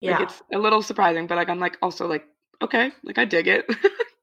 Yeah, 0.00 0.22
it's 0.22 0.42
a 0.52 0.58
little 0.58 0.82
surprising, 0.82 1.26
but 1.26 1.36
like 1.36 1.48
I'm 1.48 1.60
like 1.60 1.76
also 1.82 2.08
like 2.08 2.24
okay, 2.62 2.92
like 3.04 3.18
I 3.18 3.24
dig 3.24 3.48
it. 3.48 3.66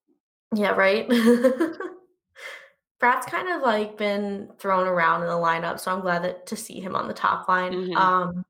yeah, 0.56 0.72
right. 0.72 1.08
Bratt's 3.00 3.28
kind 3.28 3.48
of 3.50 3.62
like 3.62 3.98
been 3.98 4.50
thrown 4.58 4.88
around 4.88 5.22
in 5.22 5.28
the 5.28 5.34
lineup, 5.34 5.80
so 5.80 5.94
I'm 5.94 6.02
glad 6.02 6.24
that 6.24 6.48
to 6.48 6.56
see 6.56 6.80
him 6.80 6.96
on 6.96 7.08
the 7.08 7.14
top 7.14 7.48
line. 7.48 7.72
Mm-hmm. 7.72 7.96
Um, 7.96 8.46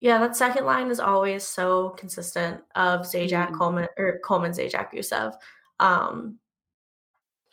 yeah, 0.00 0.18
that 0.18 0.36
second 0.36 0.66
line 0.66 0.90
is 0.90 1.00
always 1.00 1.44
so 1.44 1.90
consistent 1.90 2.60
of 2.74 3.02
Zajac 3.02 3.30
mm-hmm. 3.30 3.54
Coleman 3.54 3.88
or 3.96 4.18
Coleman 4.24 4.52
Zajac 4.52 4.92
Gusev. 4.92 5.34
Um, 5.78 6.38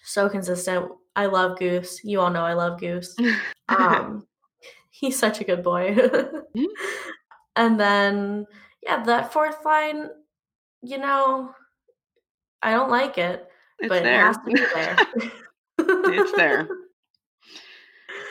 so 0.03 0.27
consistent. 0.27 0.91
I 1.15 1.27
love 1.27 1.59
Goose. 1.59 2.01
You 2.03 2.19
all 2.19 2.29
know 2.29 2.43
I 2.43 2.53
love 2.53 2.79
Goose. 2.79 3.15
Um, 3.69 4.27
he's 4.89 5.17
such 5.17 5.39
a 5.39 5.45
good 5.45 5.63
boy. 5.63 5.95
mm-hmm. 5.95 6.65
And 7.55 7.79
then 7.79 8.45
yeah, 8.83 9.01
that 9.03 9.31
fourth 9.31 9.63
line, 9.63 10.09
you 10.81 10.97
know, 10.97 11.53
I 12.61 12.71
don't 12.71 12.89
like 12.89 13.17
it, 13.17 13.47
it's 13.79 13.89
but 13.89 14.03
there. 14.03 14.21
it 14.21 14.25
has 14.25 14.37
to 14.37 14.43
be 14.43 14.53
there. 14.73 14.97
it's 16.13 16.31
there. 16.33 16.67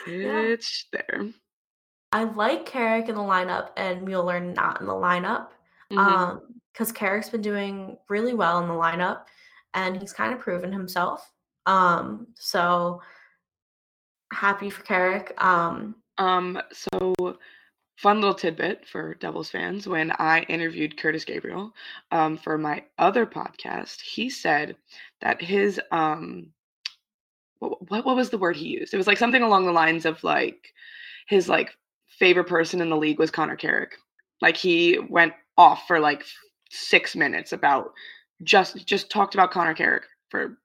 It's 0.07 0.85
yeah. 0.93 1.01
there. 1.09 1.29
I 2.11 2.23
like 2.23 2.65
Carrick 2.65 3.07
in 3.07 3.15
the 3.15 3.21
lineup 3.21 3.69
and 3.77 4.03
Mueller 4.03 4.39
not 4.39 4.81
in 4.81 4.87
the 4.87 4.93
lineup. 4.93 5.47
Mm-hmm. 5.91 5.97
Um, 5.97 6.41
because 6.73 6.91
Carrick's 6.91 7.29
been 7.29 7.41
doing 7.41 7.97
really 8.07 8.33
well 8.33 8.59
in 8.59 8.67
the 8.67 8.73
lineup 8.73 9.23
and 9.73 9.97
he's 9.97 10.13
kind 10.13 10.33
of 10.33 10.39
proven 10.39 10.71
himself. 10.71 11.29
Um, 11.65 12.27
so 12.35 13.01
happy 14.31 14.69
for 14.69 14.81
Carrick. 14.83 15.33
Um, 15.43 15.95
um, 16.17 16.61
so 16.71 17.13
fun 18.01 18.19
little 18.19 18.33
tidbit 18.33 18.87
for 18.87 19.13
Devils 19.15 19.51
fans. 19.51 19.87
When 19.87 20.11
I 20.17 20.41
interviewed 20.49 20.97
Curtis 20.97 21.23
Gabriel 21.23 21.71
um, 22.09 22.35
for 22.35 22.57
my 22.57 22.83
other 22.97 23.27
podcast, 23.27 24.01
he 24.01 24.27
said 24.27 24.75
that 25.21 25.39
his 25.39 25.79
um, 25.91 26.47
what, 27.59 27.89
what 27.91 28.05
what 28.05 28.15
was 28.15 28.31
the 28.31 28.39
word 28.39 28.55
he 28.57 28.69
used? 28.69 28.93
It 28.93 28.97
was 28.97 29.05
like 29.05 29.19
something 29.19 29.43
along 29.43 29.65
the 29.67 29.71
lines 29.71 30.05
of 30.07 30.23
like 30.23 30.73
his 31.27 31.47
like 31.47 31.77
favorite 32.07 32.47
person 32.47 32.81
in 32.81 32.89
the 32.89 32.97
league 32.97 33.19
was 33.19 33.29
Connor 33.29 33.55
Carrick. 33.55 33.93
Like 34.41 34.57
he 34.57 34.97
went 34.97 35.33
off 35.55 35.85
for 35.85 35.99
like 35.99 36.25
six 36.71 37.15
minutes 37.15 37.53
about 37.53 37.93
just 38.41 38.83
just 38.87 39.11
talked 39.11 39.35
about 39.35 39.51
Connor 39.51 39.75
Carrick 39.75 40.05
for 40.29 40.57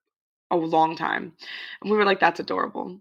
a 0.50 0.56
long 0.56 0.96
time, 0.96 1.34
and 1.82 1.90
we 1.90 1.98
were 1.98 2.06
like, 2.06 2.20
"That's 2.20 2.40
adorable." 2.40 2.98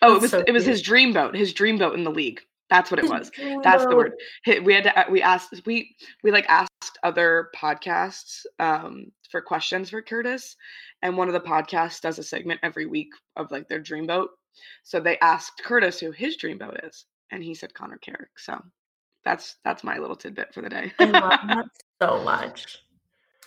Oh, 0.00 0.14
That's 0.14 0.16
it 0.16 0.22
was 0.22 0.30
so 0.30 0.44
it 0.46 0.52
was 0.52 0.64
his 0.64 0.80
dream 0.80 1.12
boat, 1.12 1.36
his 1.36 1.52
dream 1.52 1.76
boat 1.76 1.94
in 1.94 2.04
the 2.04 2.10
league. 2.10 2.40
That's 2.70 2.90
what 2.90 3.00
it 3.00 3.08
was. 3.08 3.30
That's 3.62 3.86
the 3.86 3.96
word. 3.96 4.12
We 4.46 4.74
had 4.74 4.84
to, 4.84 5.06
we 5.10 5.22
asked 5.22 5.62
we 5.66 5.94
we 6.22 6.30
like 6.30 6.46
asked 6.48 6.98
other 7.02 7.50
podcasts 7.56 8.44
um, 8.58 9.12
for 9.30 9.40
questions 9.40 9.90
for 9.90 10.02
Curtis, 10.02 10.56
and 11.02 11.16
one 11.16 11.28
of 11.28 11.34
the 11.34 11.40
podcasts 11.40 12.00
does 12.00 12.18
a 12.18 12.22
segment 12.22 12.60
every 12.62 12.86
week 12.86 13.10
of 13.36 13.50
like 13.50 13.68
their 13.68 13.80
dream 13.80 14.06
boat. 14.06 14.30
So 14.84 15.00
they 15.00 15.18
asked 15.18 15.62
Curtis 15.64 16.00
who 16.00 16.10
his 16.10 16.36
dream 16.36 16.58
boat 16.58 16.80
is, 16.82 17.06
and 17.30 17.42
he 17.42 17.54
said 17.54 17.74
Connor 17.74 17.98
Carrick. 17.98 18.38
So 18.38 18.60
that's 19.24 19.56
that's 19.64 19.84
my 19.84 19.98
little 19.98 20.16
tidbit 20.16 20.54
for 20.54 20.62
the 20.62 20.68
day. 20.68 20.92
I 20.98 21.10
love 21.10 21.40
that 21.48 21.66
so 22.00 22.22
much. 22.22 22.78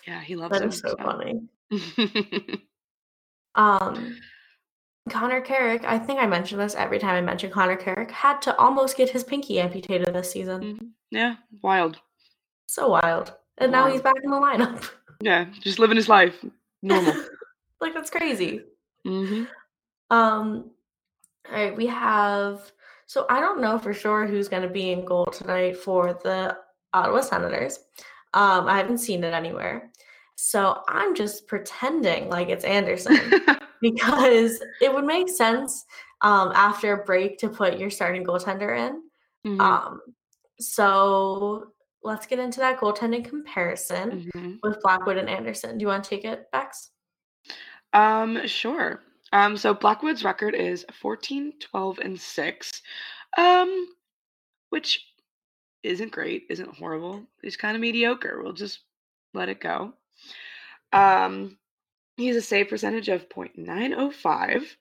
Yeah, 0.08 0.22
he 0.22 0.36
loves 0.36 0.58
that 0.58 0.68
is 0.68 0.80
so, 0.80 0.96
so. 0.98 1.04
funny. 1.04 1.42
um 3.56 4.18
Connor 5.10 5.42
Carrick, 5.42 5.84
I 5.86 5.98
think 5.98 6.20
I 6.20 6.28
mentioned 6.28 6.62
this 6.62 6.76
every 6.76 7.00
time 7.00 7.16
I 7.16 7.22
mention 7.22 7.52
Connor 7.52 7.76
Carrick, 7.76 8.12
had 8.12 8.42
to 8.44 8.56
almost 8.58 8.98
get 8.98 9.10
his 9.10 9.24
pinky 9.24 9.60
amputated 9.60 10.14
this 10.14 10.32
season. 10.32 10.62
Mm-hmm. 10.62 10.86
Yeah, 11.12 11.36
wild. 11.62 11.98
So 12.68 12.90
wild. 12.90 13.34
And 13.58 13.72
wild. 13.72 13.86
now 13.88 13.92
he's 13.92 14.02
back 14.02 14.16
in 14.24 14.32
the 14.32 14.38
lineup. 14.38 14.90
Yeah, 15.22 15.48
just 15.60 15.80
living 15.80 15.98
his 15.98 16.08
life. 16.08 16.46
Normal. 16.82 17.14
like 17.82 17.94
that's 17.94 18.10
crazy. 18.10 18.62
Mm-hmm. 19.06 19.44
Um 20.16 20.72
all 21.46 21.54
right, 21.54 21.76
we 21.76 21.88
have 21.88 22.72
so 23.06 23.26
I 23.30 23.42
don't 23.42 23.60
know 23.60 23.78
for 23.78 23.94
sure 23.94 24.26
who's 24.26 24.48
gonna 24.48 24.70
be 24.70 24.94
in 24.94 25.04
goal 25.04 25.26
tonight 25.26 25.76
for 25.76 26.14
the 26.24 26.58
Ottawa 26.94 27.20
Senators. 27.20 27.80
Um, 28.34 28.68
I 28.68 28.78
haven't 28.78 29.00
seen 29.00 29.24
it 29.26 29.34
anywhere. 29.34 29.92
So 30.36 30.84
I'm 30.88 31.16
just 31.16 31.48
pretending 31.48 32.30
like 32.30 32.48
it's 32.48 32.64
Anderson 32.64 33.20
because 33.82 34.62
it 34.82 34.94
would 34.94 35.06
make 35.06 35.30
sense 35.30 35.86
um, 36.22 36.52
after 36.54 36.94
a 36.94 37.04
break 37.04 37.38
to 37.40 37.50
put 37.50 37.80
your 37.80 37.90
starting 37.90 38.24
goaltender 38.24 38.78
in. 38.78 39.04
Mm-hmm. 39.46 39.62
Um, 39.62 40.02
so 40.60 41.72
let's 42.04 42.26
get 42.26 42.40
into 42.40 42.60
that 42.60 42.80
goaltending 42.80 43.26
comparison 43.26 44.30
mm-hmm. 44.34 44.54
with 44.64 44.82
Blackwood 44.82 45.18
and 45.18 45.30
Anderson. 45.30 45.78
Do 45.78 45.84
you 45.84 45.88
want 45.88 46.04
to 46.04 46.10
take 46.10 46.26
it, 46.26 46.52
Bex? 46.52 46.92
Um, 47.94 48.46
sure. 48.48 49.02
Um, 49.32 49.56
so 49.58 49.74
Blackwood's 49.74 50.24
record 50.24 50.56
is 50.56 50.86
14, 50.94 51.54
12, 51.60 52.00
and 52.00 52.20
6. 52.20 52.82
Um, 53.38 53.88
which 54.70 55.06
isn't 55.84 56.12
great, 56.12 56.46
isn't 56.50 56.76
horrible. 56.76 57.24
It's 57.44 57.56
kind 57.56 57.76
of 57.76 57.82
mediocre. 57.82 58.42
We'll 58.42 58.54
just 58.54 58.80
let 59.34 59.50
it 59.50 59.62
go. 59.62 59.94
Um, 60.92 61.58
he 62.20 62.28
has 62.28 62.36
a 62.36 62.42
save 62.42 62.70
percentage 62.70 63.08
of 63.08 63.30
0.905 63.30 64.76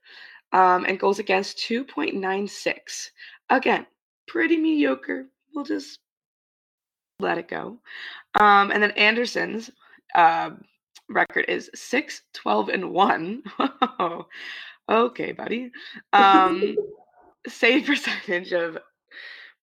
um, 0.53 0.85
and 0.85 0.99
goals 0.99 1.19
against 1.19 1.59
2.96. 1.59 3.11
Again, 3.51 3.87
pretty 4.27 4.57
mediocre. 4.57 5.27
We'll 5.55 5.65
just 5.65 5.99
let 7.21 7.39
it 7.39 7.49
go. 7.49 7.79
Um, 8.39 8.71
and 8.71 8.83
then 8.83 8.91
Anderson's 8.93 9.71
uh, 10.15 10.51
record 11.09 11.47
is 11.49 11.71
6, 11.75 12.23
12, 12.35 12.69
and 12.69 12.91
1. 12.91 13.43
okay, 14.89 15.33
buddy. 15.33 15.71
Um, 16.13 16.77
save 17.47 17.87
percentage 17.87 18.53
of 18.53 18.79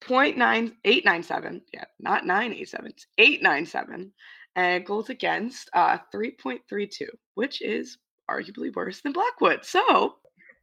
0.9897. 0.02 1.62
Yeah, 1.74 1.86
not 2.00 2.26
987. 2.26 2.88
It's 2.88 3.08
897. 3.18 4.12
And 4.56 4.86
goals 4.86 5.10
against 5.10 5.70
uh 5.74 5.98
3.32, 6.14 7.08
which 7.34 7.62
is 7.62 7.98
arguably 8.30 8.74
worse 8.74 9.02
than 9.02 9.12
Blackwood. 9.12 9.66
So 9.66 10.16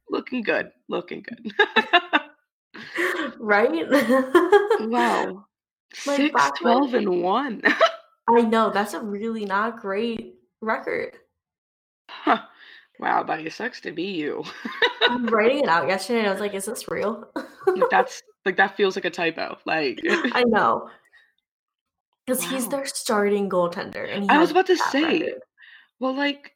looking 0.09 0.43
good. 0.43 0.71
Looking 0.89 1.23
good. 1.23 1.53
right? 3.39 3.71
wow. 4.81 5.45
Like 6.07 6.17
Six, 6.17 6.31
Blackwood, 6.31 6.89
12, 6.89 6.93
and 6.95 7.21
1. 7.23 7.61
I 8.29 8.41
know. 8.41 8.71
That's 8.71 8.93
a 8.93 8.99
really 8.99 9.45
not 9.45 9.79
great 9.79 10.35
record. 10.61 11.17
Huh. 12.09 12.39
Wow, 12.99 13.23
buddy, 13.23 13.45
it 13.45 13.53
sucks 13.53 13.81
to 13.81 13.91
be 13.91 14.03
you. 14.03 14.43
I'm 15.01 15.25
writing 15.33 15.63
it 15.63 15.69
out 15.69 15.87
yesterday 15.87 16.19
and 16.19 16.27
I 16.27 16.31
was 16.31 16.39
like, 16.39 16.53
is 16.53 16.65
this 16.65 16.89
real? 16.89 17.27
that's 17.89 18.21
like 18.45 18.57
that 18.57 18.77
feels 18.77 18.95
like 18.95 19.05
a 19.05 19.09
typo. 19.09 19.57
Like 19.65 19.99
I 20.05 20.43
know. 20.45 20.89
Because 22.25 22.43
wow. 22.43 22.49
he's 22.49 22.67
their 22.67 22.85
starting 22.85 23.49
goaltender. 23.49 24.09
And 24.09 24.31
I 24.31 24.37
was 24.37 24.51
about 24.51 24.67
to 24.67 24.77
say, 24.77 25.21
record. 25.21 25.41
well, 25.99 26.15
like, 26.15 26.53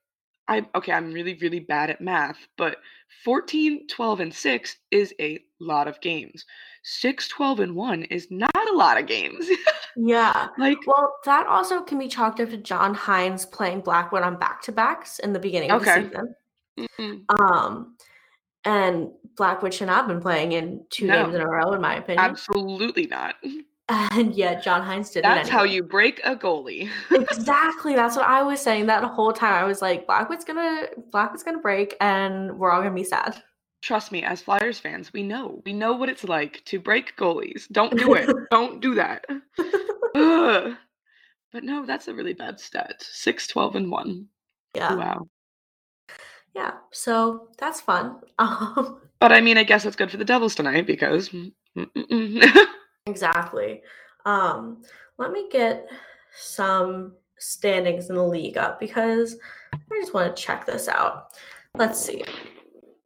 I'm 0.48 0.68
okay, 0.76 0.94
I'm 0.94 1.12
really, 1.12 1.34
really 1.36 1.60
bad 1.60 1.90
at 1.90 2.00
math, 2.00 2.38
but 2.58 2.78
14, 3.26 3.88
12, 3.88 4.20
and 4.22 4.34
6 4.34 4.78
is 4.92 5.14
a 5.20 5.40
lot 5.60 5.88
of 5.88 6.00
games. 6.00 6.46
6, 6.84 7.28
12, 7.28 7.60
and 7.60 7.76
1 7.76 8.04
is 8.04 8.28
not 8.32 8.70
a 8.70 8.74
lot 8.74 8.98
of 8.98 9.08
games. 9.08 9.46
yeah. 9.98 10.48
Like, 10.58 10.78
well, 10.88 11.18
that 11.26 11.46
also 11.48 11.82
can 11.82 12.00
be 12.00 12.08
chalked 12.08 12.40
up 12.40 12.50
to 12.50 12.58
John 12.58 12.96
Hynes 12.96 13.50
playing 13.50 13.82
Blackwood 13.82 14.24
on 14.24 14.38
back 14.38 14.62
to 14.64 14.72
backs 14.72 15.20
in 15.20 15.34
the 15.34 15.40
beginning 15.40 15.72
okay. 15.72 16.06
of 16.06 16.12
the 16.12 16.18
season. 16.18 16.36
Mm-hmm. 17.00 17.44
Um, 17.44 17.98
and 18.64 19.10
Blackwood 19.36 19.74
should 19.74 19.88
not 19.88 19.98
have 19.98 20.08
been 20.08 20.22
playing 20.22 20.54
in 20.54 20.86
two 20.90 21.08
no, 21.08 21.24
games 21.24 21.36
in 21.36 21.42
a 21.42 21.48
row, 21.48 21.74
in 21.74 21.82
my 21.82 21.96
opinion. 21.96 22.24
Absolutely 22.24 23.08
not. 23.08 23.36
And 23.90 24.36
yet 24.36 24.64
John 24.64 24.82
Hynes 24.82 25.14
did 25.14 25.24
That's 25.24 25.48
anyway. 25.48 25.52
how 25.52 25.64
you 25.64 25.82
break 25.82 26.20
a 26.26 26.36
goalie. 26.36 26.90
exactly. 27.12 27.96
That's 27.96 28.18
what 28.18 28.28
I 28.28 28.44
was 28.44 28.60
saying 28.60 28.88
that 28.88 29.04
whole 29.04 29.32
time. 29.32 29.54
I 29.54 29.64
was 29.64 29.82
like, 29.82 30.06
Blackwood's 30.06 30.44
gonna 30.44 30.88
Blackwood's 31.12 31.44
gonna 31.44 31.60
break 31.60 31.96
and 32.02 32.58
we're 32.60 32.72
all 32.72 32.82
gonna 32.82 32.94
be 32.94 33.04
sad. 33.04 33.42
Trust 33.82 34.12
me, 34.12 34.24
as 34.24 34.42
Flyers 34.42 34.80
fans, 34.80 35.14
we 35.14 35.24
know. 35.24 35.62
We 35.66 35.72
know 35.72 35.94
what 35.94 36.10
it's 36.10 36.24
like 36.26 36.64
to 36.66 36.80
break 36.80 37.16
goalies. 37.16 37.68
Don't 37.72 37.96
do 37.98 38.16
it. 38.16 38.30
Don't 38.52 38.82
do 38.82 38.96
that. 38.96 39.24
but 40.14 41.64
no, 41.64 41.86
that's 41.86 42.08
a 42.08 42.14
really 42.14 42.34
bad 42.34 42.60
stat. 42.60 42.96
6, 43.00 43.48
12, 43.48 43.76
and 43.76 43.92
1. 43.92 44.26
Yeah. 44.76 44.96
Wow. 44.96 45.28
Yeah. 46.56 46.72
So 46.92 47.50
that's 47.60 47.80
fun. 47.80 48.18
Um, 48.40 49.00
but 49.20 49.32
I 49.32 49.42
mean, 49.42 49.58
I 49.58 49.64
guess 49.64 49.86
it's 49.86 49.96
good 49.96 50.12
for 50.12 50.18
the 50.18 50.26
Devils 50.26 50.56
tonight 50.56 50.88
because. 50.88 51.30
Mm, 51.30 51.52
mm, 51.78 51.88
mm, 51.96 52.66
exactly. 53.08 53.82
Um, 54.26 54.84
let 55.18 55.32
me 55.32 55.50
get 55.52 55.88
some 56.38 57.14
standings 57.40 58.10
in 58.10 58.16
the 58.16 58.24
league 58.24 58.58
up 58.58 58.80
because 58.80 59.38
I 59.74 60.00
just 60.00 60.14
want 60.14 60.36
to 60.36 60.42
check 60.42 60.66
this 60.66 60.88
out. 60.88 61.30
Let's 61.76 62.00
see. 62.00 62.24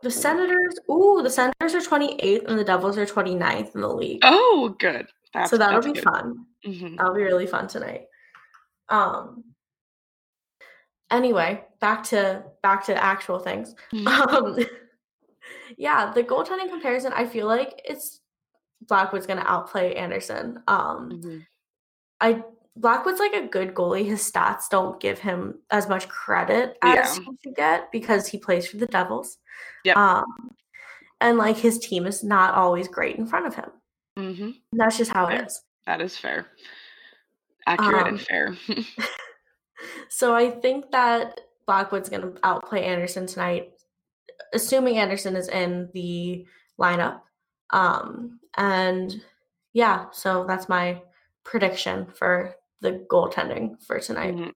The 0.02 0.12
Senators, 0.12 0.80
ooh, 0.90 1.22
the 1.22 1.30
Senators 1.30 1.76
are 1.76 1.80
28th 1.80 2.48
and 2.48 2.58
the 2.58 2.64
Devils 2.64 2.98
are 2.98 3.06
29th 3.06 3.76
in 3.76 3.82
the 3.82 3.94
league. 3.94 4.22
Oh, 4.24 4.76
good. 4.80 5.08
That's, 5.34 5.50
so 5.50 5.58
that'll 5.58 5.82
be 5.82 5.94
good. 5.94 6.04
fun. 6.04 6.46
Mm-hmm. 6.66 6.96
That'll 6.96 7.14
be 7.14 7.24
really 7.24 7.48
fun 7.48 7.68
tonight. 7.68 8.06
Um 8.90 9.44
anyway, 11.10 11.64
back 11.80 12.04
to 12.06 12.44
back 12.62 12.86
to 12.86 13.04
actual 13.04 13.40
things. 13.40 13.76
Mm-hmm. 13.94 14.08
Um 14.08 14.58
yeah, 15.78 16.12
the 16.12 16.24
goaltending 16.24 16.70
comparison, 16.70 17.14
I 17.14 17.26
feel 17.26 17.48
like 17.48 17.82
it's 17.86 18.20
Blackwood's 18.88 19.28
gonna 19.28 19.46
outplay 19.46 19.96
Anderson. 19.96 20.62
Um 20.68 21.10
mm-hmm. 21.12 21.38
I 22.20 22.44
Blackwood's 22.76 23.20
like 23.20 23.34
a 23.34 23.48
good 23.48 23.74
goalie. 23.74 24.06
His 24.06 24.30
stats 24.30 24.70
don't 24.70 25.00
give 25.00 25.20
him 25.20 25.60
as 25.70 25.90
much 25.90 26.08
credit 26.08 26.78
as 26.82 27.18
yeah. 27.18 27.24
he 27.24 27.38
should 27.44 27.56
get 27.56 27.92
because 27.92 28.28
he 28.28 28.38
plays 28.38 28.68
for 28.68 28.78
the 28.78 28.88
Devils. 28.88 29.38
Yeah. 29.84 29.94
Um, 29.94 30.52
and 31.20 31.38
like 31.38 31.58
his 31.58 31.80
team 31.80 32.08
is 32.08 32.24
not 32.24 32.56
always 32.56 32.88
great 32.88 33.18
in 33.18 33.28
front 33.28 33.48
of 33.48 33.56
him. 33.56 33.70
Mm-hmm. 34.18 34.50
That's 34.74 34.98
just 34.98 35.12
how 35.12 35.28
fair. 35.28 35.42
it 35.42 35.48
is. 35.48 35.62
That 35.86 36.02
is 36.02 36.18
fair. 36.18 36.48
Accurate 37.68 38.04
um, 38.04 38.08
and 38.08 38.22
fair. 38.22 38.58
so 40.10 40.34
I 40.34 40.50
think 40.50 40.92
that 40.92 41.42
Blackwood's 41.66 42.10
going 42.10 42.22
to 42.22 42.34
outplay 42.44 42.84
Anderson 42.84 43.28
tonight, 43.28 43.72
assuming 44.54 44.98
Anderson 44.98 45.36
is 45.36 45.50
in 45.50 45.90
the 45.94 46.46
lineup. 46.80 47.22
Um, 47.72 48.40
and 48.58 49.22
yeah, 49.74 50.06
so 50.12 50.46
that's 50.48 50.70
my 50.70 51.02
prediction 51.44 52.08
for 52.14 52.56
the 52.82 53.06
goaltending 53.10 53.82
for 53.84 54.00
tonight. 54.00 54.36
Mm-hmm. 54.36 54.50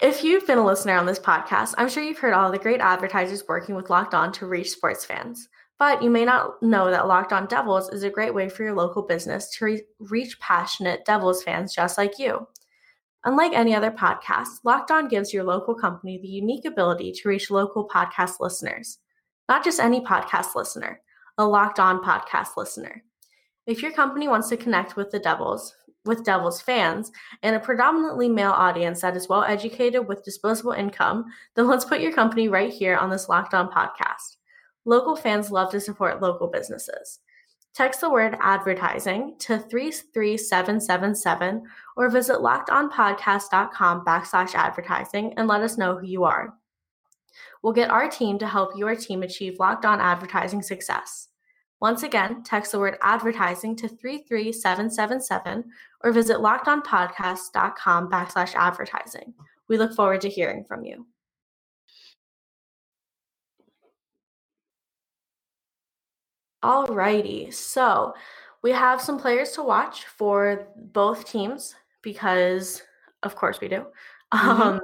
If 0.00 0.22
you've 0.22 0.46
been 0.46 0.58
a 0.58 0.64
listener 0.64 0.96
on 0.96 1.06
this 1.06 1.18
podcast, 1.18 1.74
I'm 1.76 1.88
sure 1.88 2.02
you've 2.02 2.18
heard 2.18 2.32
all 2.32 2.52
the 2.52 2.58
great 2.58 2.80
advertisers 2.80 3.42
working 3.48 3.74
with 3.74 3.90
Locked 3.90 4.14
On 4.14 4.30
to 4.32 4.46
reach 4.46 4.70
sports 4.70 5.04
fans. 5.04 5.48
But 5.78 6.02
you 6.02 6.10
may 6.10 6.24
not 6.24 6.60
know 6.62 6.90
that 6.90 7.06
Locked 7.06 7.32
On 7.32 7.46
Devils 7.46 7.88
is 7.90 8.02
a 8.02 8.10
great 8.10 8.34
way 8.34 8.48
for 8.48 8.64
your 8.64 8.74
local 8.74 9.02
business 9.02 9.50
to 9.56 9.64
re- 9.64 9.82
reach 10.00 10.38
passionate 10.40 11.04
Devils 11.04 11.42
fans 11.42 11.74
just 11.74 11.98
like 11.98 12.18
you. 12.18 12.46
Unlike 13.24 13.52
any 13.54 13.74
other 13.74 13.90
podcast, 13.90 14.60
Locked 14.64 14.90
On 14.90 15.08
gives 15.08 15.32
your 15.32 15.44
local 15.44 15.74
company 15.74 16.18
the 16.18 16.28
unique 16.28 16.64
ability 16.64 17.12
to 17.12 17.28
reach 17.28 17.50
local 17.50 17.88
podcast 17.88 18.40
listeners. 18.40 18.98
Not 19.48 19.64
just 19.64 19.80
any 19.80 20.00
podcast 20.00 20.54
listener, 20.54 21.00
a 21.38 21.46
Locked 21.46 21.78
On 21.78 22.02
podcast 22.02 22.56
listener. 22.56 23.02
If 23.66 23.82
your 23.82 23.92
company 23.92 24.28
wants 24.28 24.48
to 24.48 24.56
connect 24.56 24.96
with 24.96 25.10
the 25.10 25.20
Devils, 25.20 25.74
with 26.04 26.24
Devils 26.24 26.60
fans 26.60 27.12
and 27.42 27.54
a 27.54 27.60
predominantly 27.60 28.28
male 28.28 28.50
audience 28.50 29.00
that 29.02 29.16
is 29.16 29.28
well 29.28 29.44
educated 29.44 30.08
with 30.08 30.24
disposable 30.24 30.72
income, 30.72 31.26
then 31.54 31.68
let's 31.68 31.84
put 31.84 32.00
your 32.00 32.12
company 32.12 32.48
right 32.48 32.72
here 32.72 32.96
on 32.96 33.10
this 33.10 33.28
Locked 33.28 33.54
On 33.54 33.70
podcast. 33.70 34.36
Local 34.84 35.14
fans 35.14 35.50
love 35.50 35.70
to 35.70 35.80
support 35.80 36.20
local 36.20 36.48
businesses. 36.48 37.20
Text 37.74 38.00
the 38.00 38.10
word 38.10 38.36
advertising 38.40 39.36
to 39.38 39.58
33777 39.58 41.62
or 41.96 42.10
visit 42.10 42.38
lockedonpodcast.com 42.38 44.04
backslash 44.04 44.54
advertising 44.54 45.34
and 45.36 45.46
let 45.46 45.60
us 45.60 45.78
know 45.78 45.96
who 45.96 46.06
you 46.06 46.24
are. 46.24 46.57
We'll 47.62 47.72
get 47.72 47.90
our 47.90 48.08
team 48.08 48.38
to 48.38 48.46
help 48.46 48.76
your 48.76 48.94
team 48.94 49.22
achieve 49.22 49.58
locked 49.58 49.84
on 49.84 50.00
advertising 50.00 50.62
success. 50.62 51.28
Once 51.80 52.02
again, 52.02 52.42
text 52.42 52.72
the 52.72 52.78
word 52.78 52.98
advertising 53.02 53.76
to 53.76 53.88
33777 53.88 55.64
or 56.02 56.12
visit 56.12 56.38
lockedonpodcast.com 56.38 58.10
backslash 58.10 58.54
advertising. 58.54 59.32
We 59.68 59.78
look 59.78 59.94
forward 59.94 60.20
to 60.22 60.28
hearing 60.28 60.64
from 60.64 60.84
you. 60.84 61.06
Alrighty, 66.64 67.54
so 67.54 68.14
we 68.62 68.72
have 68.72 69.00
some 69.00 69.20
players 69.20 69.52
to 69.52 69.62
watch 69.62 70.06
for 70.06 70.68
both 70.76 71.24
teams 71.24 71.76
because, 72.02 72.82
of 73.22 73.36
course, 73.36 73.60
we 73.60 73.68
do. 73.68 73.86
Mm-hmm. 74.34 74.62
Um, 74.62 74.80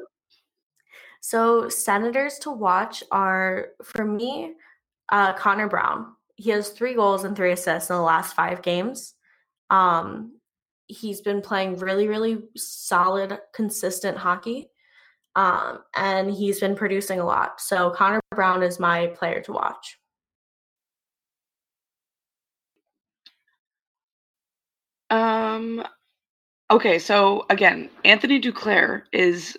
so, 1.26 1.68
senators 1.70 2.38
to 2.40 2.50
watch 2.50 3.02
are 3.10 3.68
for 3.82 4.04
me, 4.04 4.52
uh, 5.10 5.32
Connor 5.32 5.68
Brown 5.68 6.14
he 6.36 6.50
has 6.50 6.70
three 6.70 6.94
goals 6.94 7.24
and 7.24 7.36
three 7.36 7.52
assists 7.52 7.90
in 7.90 7.96
the 7.96 8.02
last 8.02 8.34
five 8.34 8.62
games. 8.62 9.14
Um, 9.70 10.38
he's 10.86 11.20
been 11.20 11.40
playing 11.40 11.78
really, 11.78 12.08
really 12.08 12.42
solid, 12.56 13.38
consistent 13.54 14.18
hockey. 14.18 14.68
Um, 15.36 15.80
and 15.96 16.30
he's 16.30 16.60
been 16.60 16.76
producing 16.76 17.20
a 17.20 17.24
lot. 17.24 17.60
So 17.60 17.90
Connor 17.90 18.20
Brown 18.30 18.62
is 18.62 18.78
my 18.78 19.08
player 19.08 19.40
to 19.42 19.52
watch. 19.52 19.98
Um 25.10 25.84
okay, 26.70 26.98
so 26.98 27.46
again, 27.50 27.90
Anthony 28.04 28.40
Duclair 28.40 29.02
is 29.12 29.56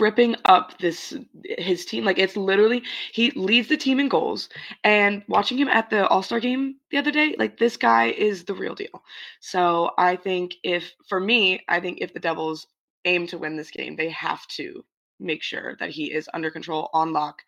ripping 0.00 0.36
up 0.44 0.78
this 0.78 1.14
his 1.44 1.84
team. 1.84 2.04
Like 2.04 2.18
it's 2.18 2.36
literally 2.36 2.82
he 3.12 3.30
leads 3.32 3.68
the 3.68 3.76
team 3.76 4.00
in 4.00 4.08
goals. 4.08 4.48
And 4.84 5.22
watching 5.28 5.58
him 5.58 5.68
at 5.68 5.90
the 5.90 6.06
All 6.08 6.22
Star 6.22 6.40
game 6.40 6.76
the 6.90 6.98
other 6.98 7.10
day, 7.10 7.34
like 7.38 7.58
this 7.58 7.76
guy 7.76 8.06
is 8.06 8.44
the 8.44 8.54
real 8.54 8.74
deal. 8.74 9.02
So 9.40 9.92
I 9.98 10.16
think 10.16 10.54
if 10.62 10.92
for 11.08 11.20
me, 11.20 11.64
I 11.68 11.80
think 11.80 11.98
if 12.00 12.12
the 12.12 12.20
Devils 12.20 12.66
aim 13.04 13.26
to 13.28 13.38
win 13.38 13.56
this 13.56 13.70
game, 13.70 13.96
they 13.96 14.10
have 14.10 14.46
to 14.48 14.84
make 15.18 15.42
sure 15.42 15.76
that 15.80 15.90
he 15.90 16.12
is 16.12 16.28
under 16.34 16.50
control 16.50 16.90
on 16.92 17.12
lock. 17.12 17.42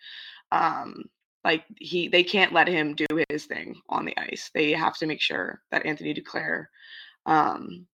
Um, 0.53 1.05
like 1.45 1.65
he 1.77 2.09
they 2.09 2.25
can't 2.25 2.53
let 2.53 2.69
him 2.69 2.95
do 2.95 3.07
his 3.29 3.47
thing 3.47 3.81
on 3.89 4.05
the 4.05 4.17
ice. 4.19 4.51
They 4.55 4.73
have 4.73 4.97
to 4.99 5.07
make 5.07 5.21
sure 5.21 5.63
that 5.71 5.87
Anthony 5.87 6.15
Duclair 6.15 6.67
um 7.27 7.87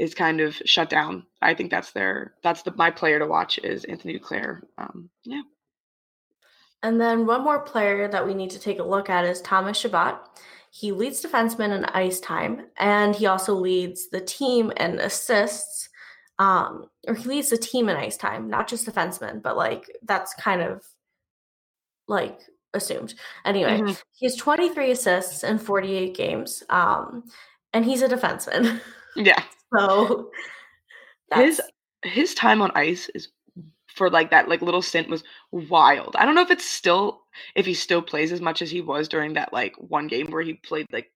is 0.00 0.14
kind 0.14 0.40
of 0.40 0.54
shut 0.64 0.88
down. 0.88 1.26
I 1.42 1.52
think 1.52 1.70
that's 1.70 1.92
their 1.92 2.32
that's 2.42 2.62
the 2.62 2.72
my 2.74 2.90
player 2.90 3.18
to 3.18 3.26
watch 3.26 3.58
is 3.58 3.84
Anthony 3.84 4.18
Duclair. 4.18 4.62
Um, 4.78 5.10
yeah. 5.24 5.42
And 6.82 6.98
then 6.98 7.26
one 7.26 7.44
more 7.44 7.60
player 7.60 8.08
that 8.08 8.26
we 8.26 8.32
need 8.32 8.48
to 8.50 8.58
take 8.58 8.78
a 8.78 8.82
look 8.82 9.10
at 9.10 9.26
is 9.26 9.42
Thomas 9.42 9.76
Chabot. 9.76 10.18
He 10.70 10.90
leads 10.90 11.22
defensemen 11.22 11.76
in 11.76 11.84
ice 11.84 12.18
time, 12.18 12.66
and 12.78 13.14
he 13.14 13.26
also 13.26 13.54
leads 13.54 14.08
the 14.08 14.22
team 14.22 14.72
in 14.78 14.98
assists. 14.98 15.90
Um, 16.38 16.86
or 17.06 17.14
he 17.14 17.28
leads 17.28 17.50
the 17.50 17.58
team 17.58 17.90
in 17.90 17.98
ice 17.98 18.16
time, 18.16 18.48
not 18.48 18.68
just 18.68 18.86
defensemen, 18.86 19.42
but 19.42 19.58
like 19.58 19.84
that's 20.02 20.32
kind 20.34 20.62
of 20.62 20.82
like 22.08 22.40
assumed. 22.72 23.14
Anyway, 23.44 23.80
mm-hmm. 23.80 23.92
he 24.14 24.24
has 24.24 24.36
23 24.36 24.92
assists 24.92 25.44
in 25.44 25.58
48 25.58 26.14
games. 26.16 26.62
Um, 26.70 27.24
and 27.74 27.84
he's 27.84 28.00
a 28.00 28.08
defenseman. 28.08 28.80
Yeah. 29.16 29.42
So 29.76 30.30
his 31.34 31.60
his 32.02 32.34
time 32.34 32.62
on 32.62 32.72
ice 32.74 33.08
is 33.14 33.28
for 33.94 34.10
like 34.10 34.30
that 34.30 34.48
like 34.48 34.62
little 34.62 34.82
stint 34.82 35.08
was 35.08 35.24
wild. 35.50 36.16
I 36.16 36.24
don't 36.24 36.34
know 36.34 36.42
if 36.42 36.50
it's 36.50 36.64
still 36.64 37.22
if 37.54 37.66
he 37.66 37.74
still 37.74 38.02
plays 38.02 38.32
as 38.32 38.40
much 38.40 38.62
as 38.62 38.70
he 38.70 38.80
was 38.80 39.08
during 39.08 39.34
that 39.34 39.52
like 39.52 39.74
one 39.76 40.06
game 40.06 40.30
where 40.30 40.42
he 40.42 40.54
played 40.54 40.86
like 40.92 41.10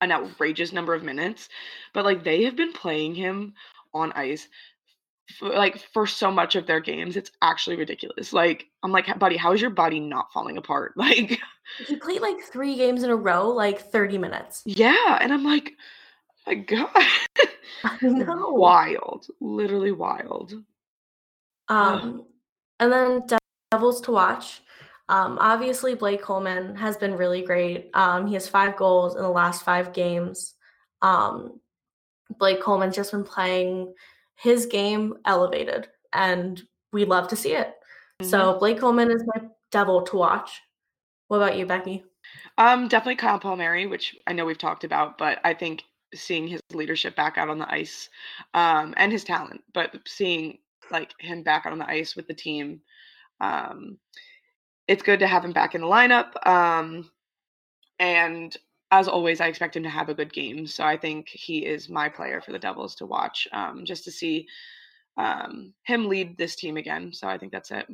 an 0.00 0.12
outrageous 0.12 0.72
number 0.72 0.94
of 0.94 1.02
minutes, 1.02 1.48
but 1.94 2.04
like 2.04 2.24
they 2.24 2.44
have 2.44 2.56
been 2.56 2.72
playing 2.72 3.14
him 3.14 3.54
on 3.94 4.12
ice 4.12 4.48
for, 5.38 5.48
like 5.48 5.78
for 5.92 6.06
so 6.06 6.30
much 6.30 6.54
of 6.54 6.66
their 6.66 6.80
games. 6.80 7.16
It's 7.16 7.30
actually 7.42 7.76
ridiculous. 7.76 8.32
Like 8.32 8.66
I'm 8.82 8.92
like, 8.92 9.18
buddy, 9.18 9.36
how 9.36 9.52
is 9.52 9.60
your 9.60 9.70
body 9.70 10.00
not 10.00 10.32
falling 10.32 10.58
apart? 10.58 10.94
Like 11.06 11.40
he 11.88 11.96
played 11.96 12.20
like 12.20 12.40
three 12.52 12.76
games 12.76 13.02
in 13.02 13.10
a 13.10 13.16
row, 13.16 13.48
like 13.48 13.80
30 13.80 14.18
minutes. 14.18 14.62
Yeah, 14.66 15.18
and 15.20 15.32
I'm 15.32 15.42
like, 15.42 15.72
my 16.46 16.54
god. 16.54 16.88
Wild. 18.02 19.26
Literally 19.40 19.92
wild. 19.92 20.54
Um, 21.68 22.24
and 22.80 22.92
then 22.92 23.22
Devils 23.70 24.00
to 24.02 24.12
watch. 24.12 24.62
Um, 25.08 25.38
obviously, 25.40 25.94
Blake 25.94 26.22
Coleman 26.22 26.74
has 26.76 26.96
been 26.96 27.14
really 27.14 27.42
great. 27.42 27.90
Um, 27.94 28.26
he 28.26 28.34
has 28.34 28.48
five 28.48 28.76
goals 28.76 29.14
in 29.14 29.22
the 29.22 29.28
last 29.28 29.64
five 29.64 29.92
games. 29.92 30.54
Um, 31.02 31.60
Blake 32.38 32.60
Coleman's 32.60 32.96
just 32.96 33.12
been 33.12 33.24
playing 33.24 33.94
his 34.36 34.66
game 34.66 35.14
elevated, 35.24 35.88
and 36.12 36.60
we 36.92 37.04
love 37.04 37.28
to 37.28 37.36
see 37.36 37.54
it. 37.54 37.68
Mm-hmm. 38.20 38.30
So 38.30 38.58
Blake 38.58 38.80
Coleman 38.80 39.10
is 39.10 39.22
my 39.26 39.42
devil 39.70 40.02
to 40.02 40.16
watch. 40.16 40.60
What 41.28 41.38
about 41.38 41.56
you, 41.56 41.66
Becky? 41.66 42.04
Um, 42.58 42.88
definitely 42.88 43.16
Kyle 43.16 43.38
Palmieri, 43.38 43.86
which 43.86 44.16
I 44.26 44.32
know 44.32 44.44
we've 44.44 44.58
talked 44.58 44.84
about, 44.84 45.18
but 45.18 45.38
I 45.44 45.54
think 45.54 45.84
seeing 46.20 46.48
his 46.48 46.60
leadership 46.72 47.16
back 47.16 47.38
out 47.38 47.48
on 47.48 47.58
the 47.58 47.70
ice, 47.72 48.08
um, 48.54 48.94
and 48.96 49.12
his 49.12 49.24
talent, 49.24 49.62
but 49.72 49.94
seeing 50.06 50.58
like 50.90 51.12
him 51.18 51.42
back 51.42 51.66
out 51.66 51.72
on 51.72 51.78
the 51.78 51.90
ice 51.90 52.16
with 52.16 52.26
the 52.26 52.34
team, 52.34 52.80
um, 53.40 53.98
it's 54.88 55.02
good 55.02 55.20
to 55.20 55.26
have 55.26 55.44
him 55.44 55.52
back 55.52 55.74
in 55.74 55.80
the 55.80 55.86
lineup. 55.86 56.46
Um, 56.46 57.10
and 57.98 58.56
as 58.90 59.08
always, 59.08 59.40
I 59.40 59.48
expect 59.48 59.76
him 59.76 59.82
to 59.82 59.88
have 59.88 60.08
a 60.08 60.14
good 60.14 60.32
game. 60.32 60.66
So 60.66 60.84
I 60.84 60.96
think 60.96 61.28
he 61.28 61.66
is 61.66 61.88
my 61.88 62.08
player 62.08 62.40
for 62.40 62.52
the 62.52 62.58
Devils 62.58 62.94
to 62.96 63.06
watch, 63.06 63.48
um, 63.52 63.84
just 63.84 64.04
to 64.04 64.12
see 64.12 64.46
um, 65.16 65.72
him 65.82 66.08
lead 66.08 66.38
this 66.38 66.54
team 66.54 66.76
again. 66.76 67.12
So 67.12 67.26
I 67.26 67.38
think 67.38 67.52
that's 67.52 67.70
it. 67.70 67.86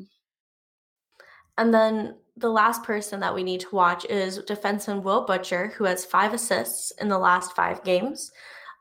And 1.58 1.72
then 1.72 2.16
the 2.36 2.50
last 2.50 2.82
person 2.82 3.20
that 3.20 3.34
we 3.34 3.42
need 3.42 3.60
to 3.60 3.74
watch 3.74 4.04
is 4.06 4.38
defenseman 4.40 5.02
Will 5.02 5.24
Butcher, 5.24 5.68
who 5.76 5.84
has 5.84 6.04
five 6.04 6.32
assists 6.32 6.90
in 6.92 7.08
the 7.08 7.18
last 7.18 7.54
five 7.54 7.84
games. 7.84 8.32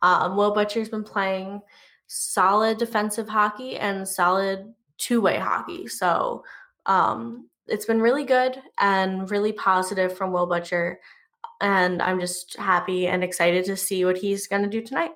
Um, 0.02 0.36
Will 0.36 0.54
Butcher's 0.54 0.90
been 0.90 1.04
playing 1.04 1.62
solid 2.08 2.78
defensive 2.78 3.28
hockey 3.28 3.78
and 3.78 4.08
solid 4.08 4.74
two 4.98 5.22
way 5.22 5.38
hockey. 5.38 5.88
So 5.88 6.44
um, 6.86 7.50
it's 7.68 7.86
been 7.86 8.02
really 8.02 8.24
good 8.24 8.62
and 8.80 9.30
really 9.30 9.54
positive 9.54 10.18
from 10.18 10.32
Will 10.32 10.48
Butcher. 10.48 11.00
And 11.60 12.02
I'm 12.02 12.20
just 12.20 12.58
happy 12.58 13.08
and 13.08 13.24
excited 13.24 13.66
to 13.66 13.78
see 13.78 14.06
what 14.06 14.18
he's 14.18 14.48
going 14.48 14.64
to 14.64 14.70
do 14.70 14.82
tonight. 14.82 15.12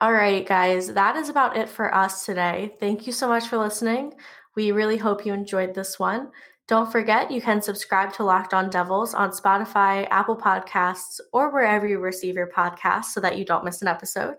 All 0.00 0.12
right, 0.12 0.46
guys, 0.46 0.92
that 0.92 1.16
is 1.16 1.28
about 1.28 1.56
it 1.56 1.68
for 1.68 1.92
us 1.92 2.24
today. 2.24 2.76
Thank 2.78 3.04
you 3.08 3.12
so 3.12 3.26
much 3.26 3.48
for 3.48 3.58
listening. 3.58 4.14
We 4.54 4.70
really 4.70 4.96
hope 4.96 5.26
you 5.26 5.32
enjoyed 5.32 5.74
this 5.74 5.98
one. 5.98 6.30
Don't 6.68 6.92
forget, 6.92 7.32
you 7.32 7.40
can 7.40 7.60
subscribe 7.60 8.12
to 8.12 8.22
Locked 8.22 8.54
On 8.54 8.70
Devils 8.70 9.12
on 9.12 9.30
Spotify, 9.30 10.06
Apple 10.10 10.36
Podcasts, 10.36 11.18
or 11.32 11.52
wherever 11.52 11.88
you 11.88 11.98
receive 11.98 12.36
your 12.36 12.50
podcasts 12.50 13.06
so 13.06 13.20
that 13.20 13.38
you 13.38 13.44
don't 13.44 13.64
miss 13.64 13.82
an 13.82 13.88
episode. 13.88 14.36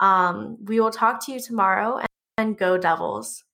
Um, 0.00 0.58
we 0.64 0.80
will 0.80 0.90
talk 0.90 1.24
to 1.26 1.32
you 1.32 1.38
tomorrow 1.38 1.98
and, 1.98 2.08
and 2.38 2.58
go 2.58 2.76
Devils. 2.76 3.44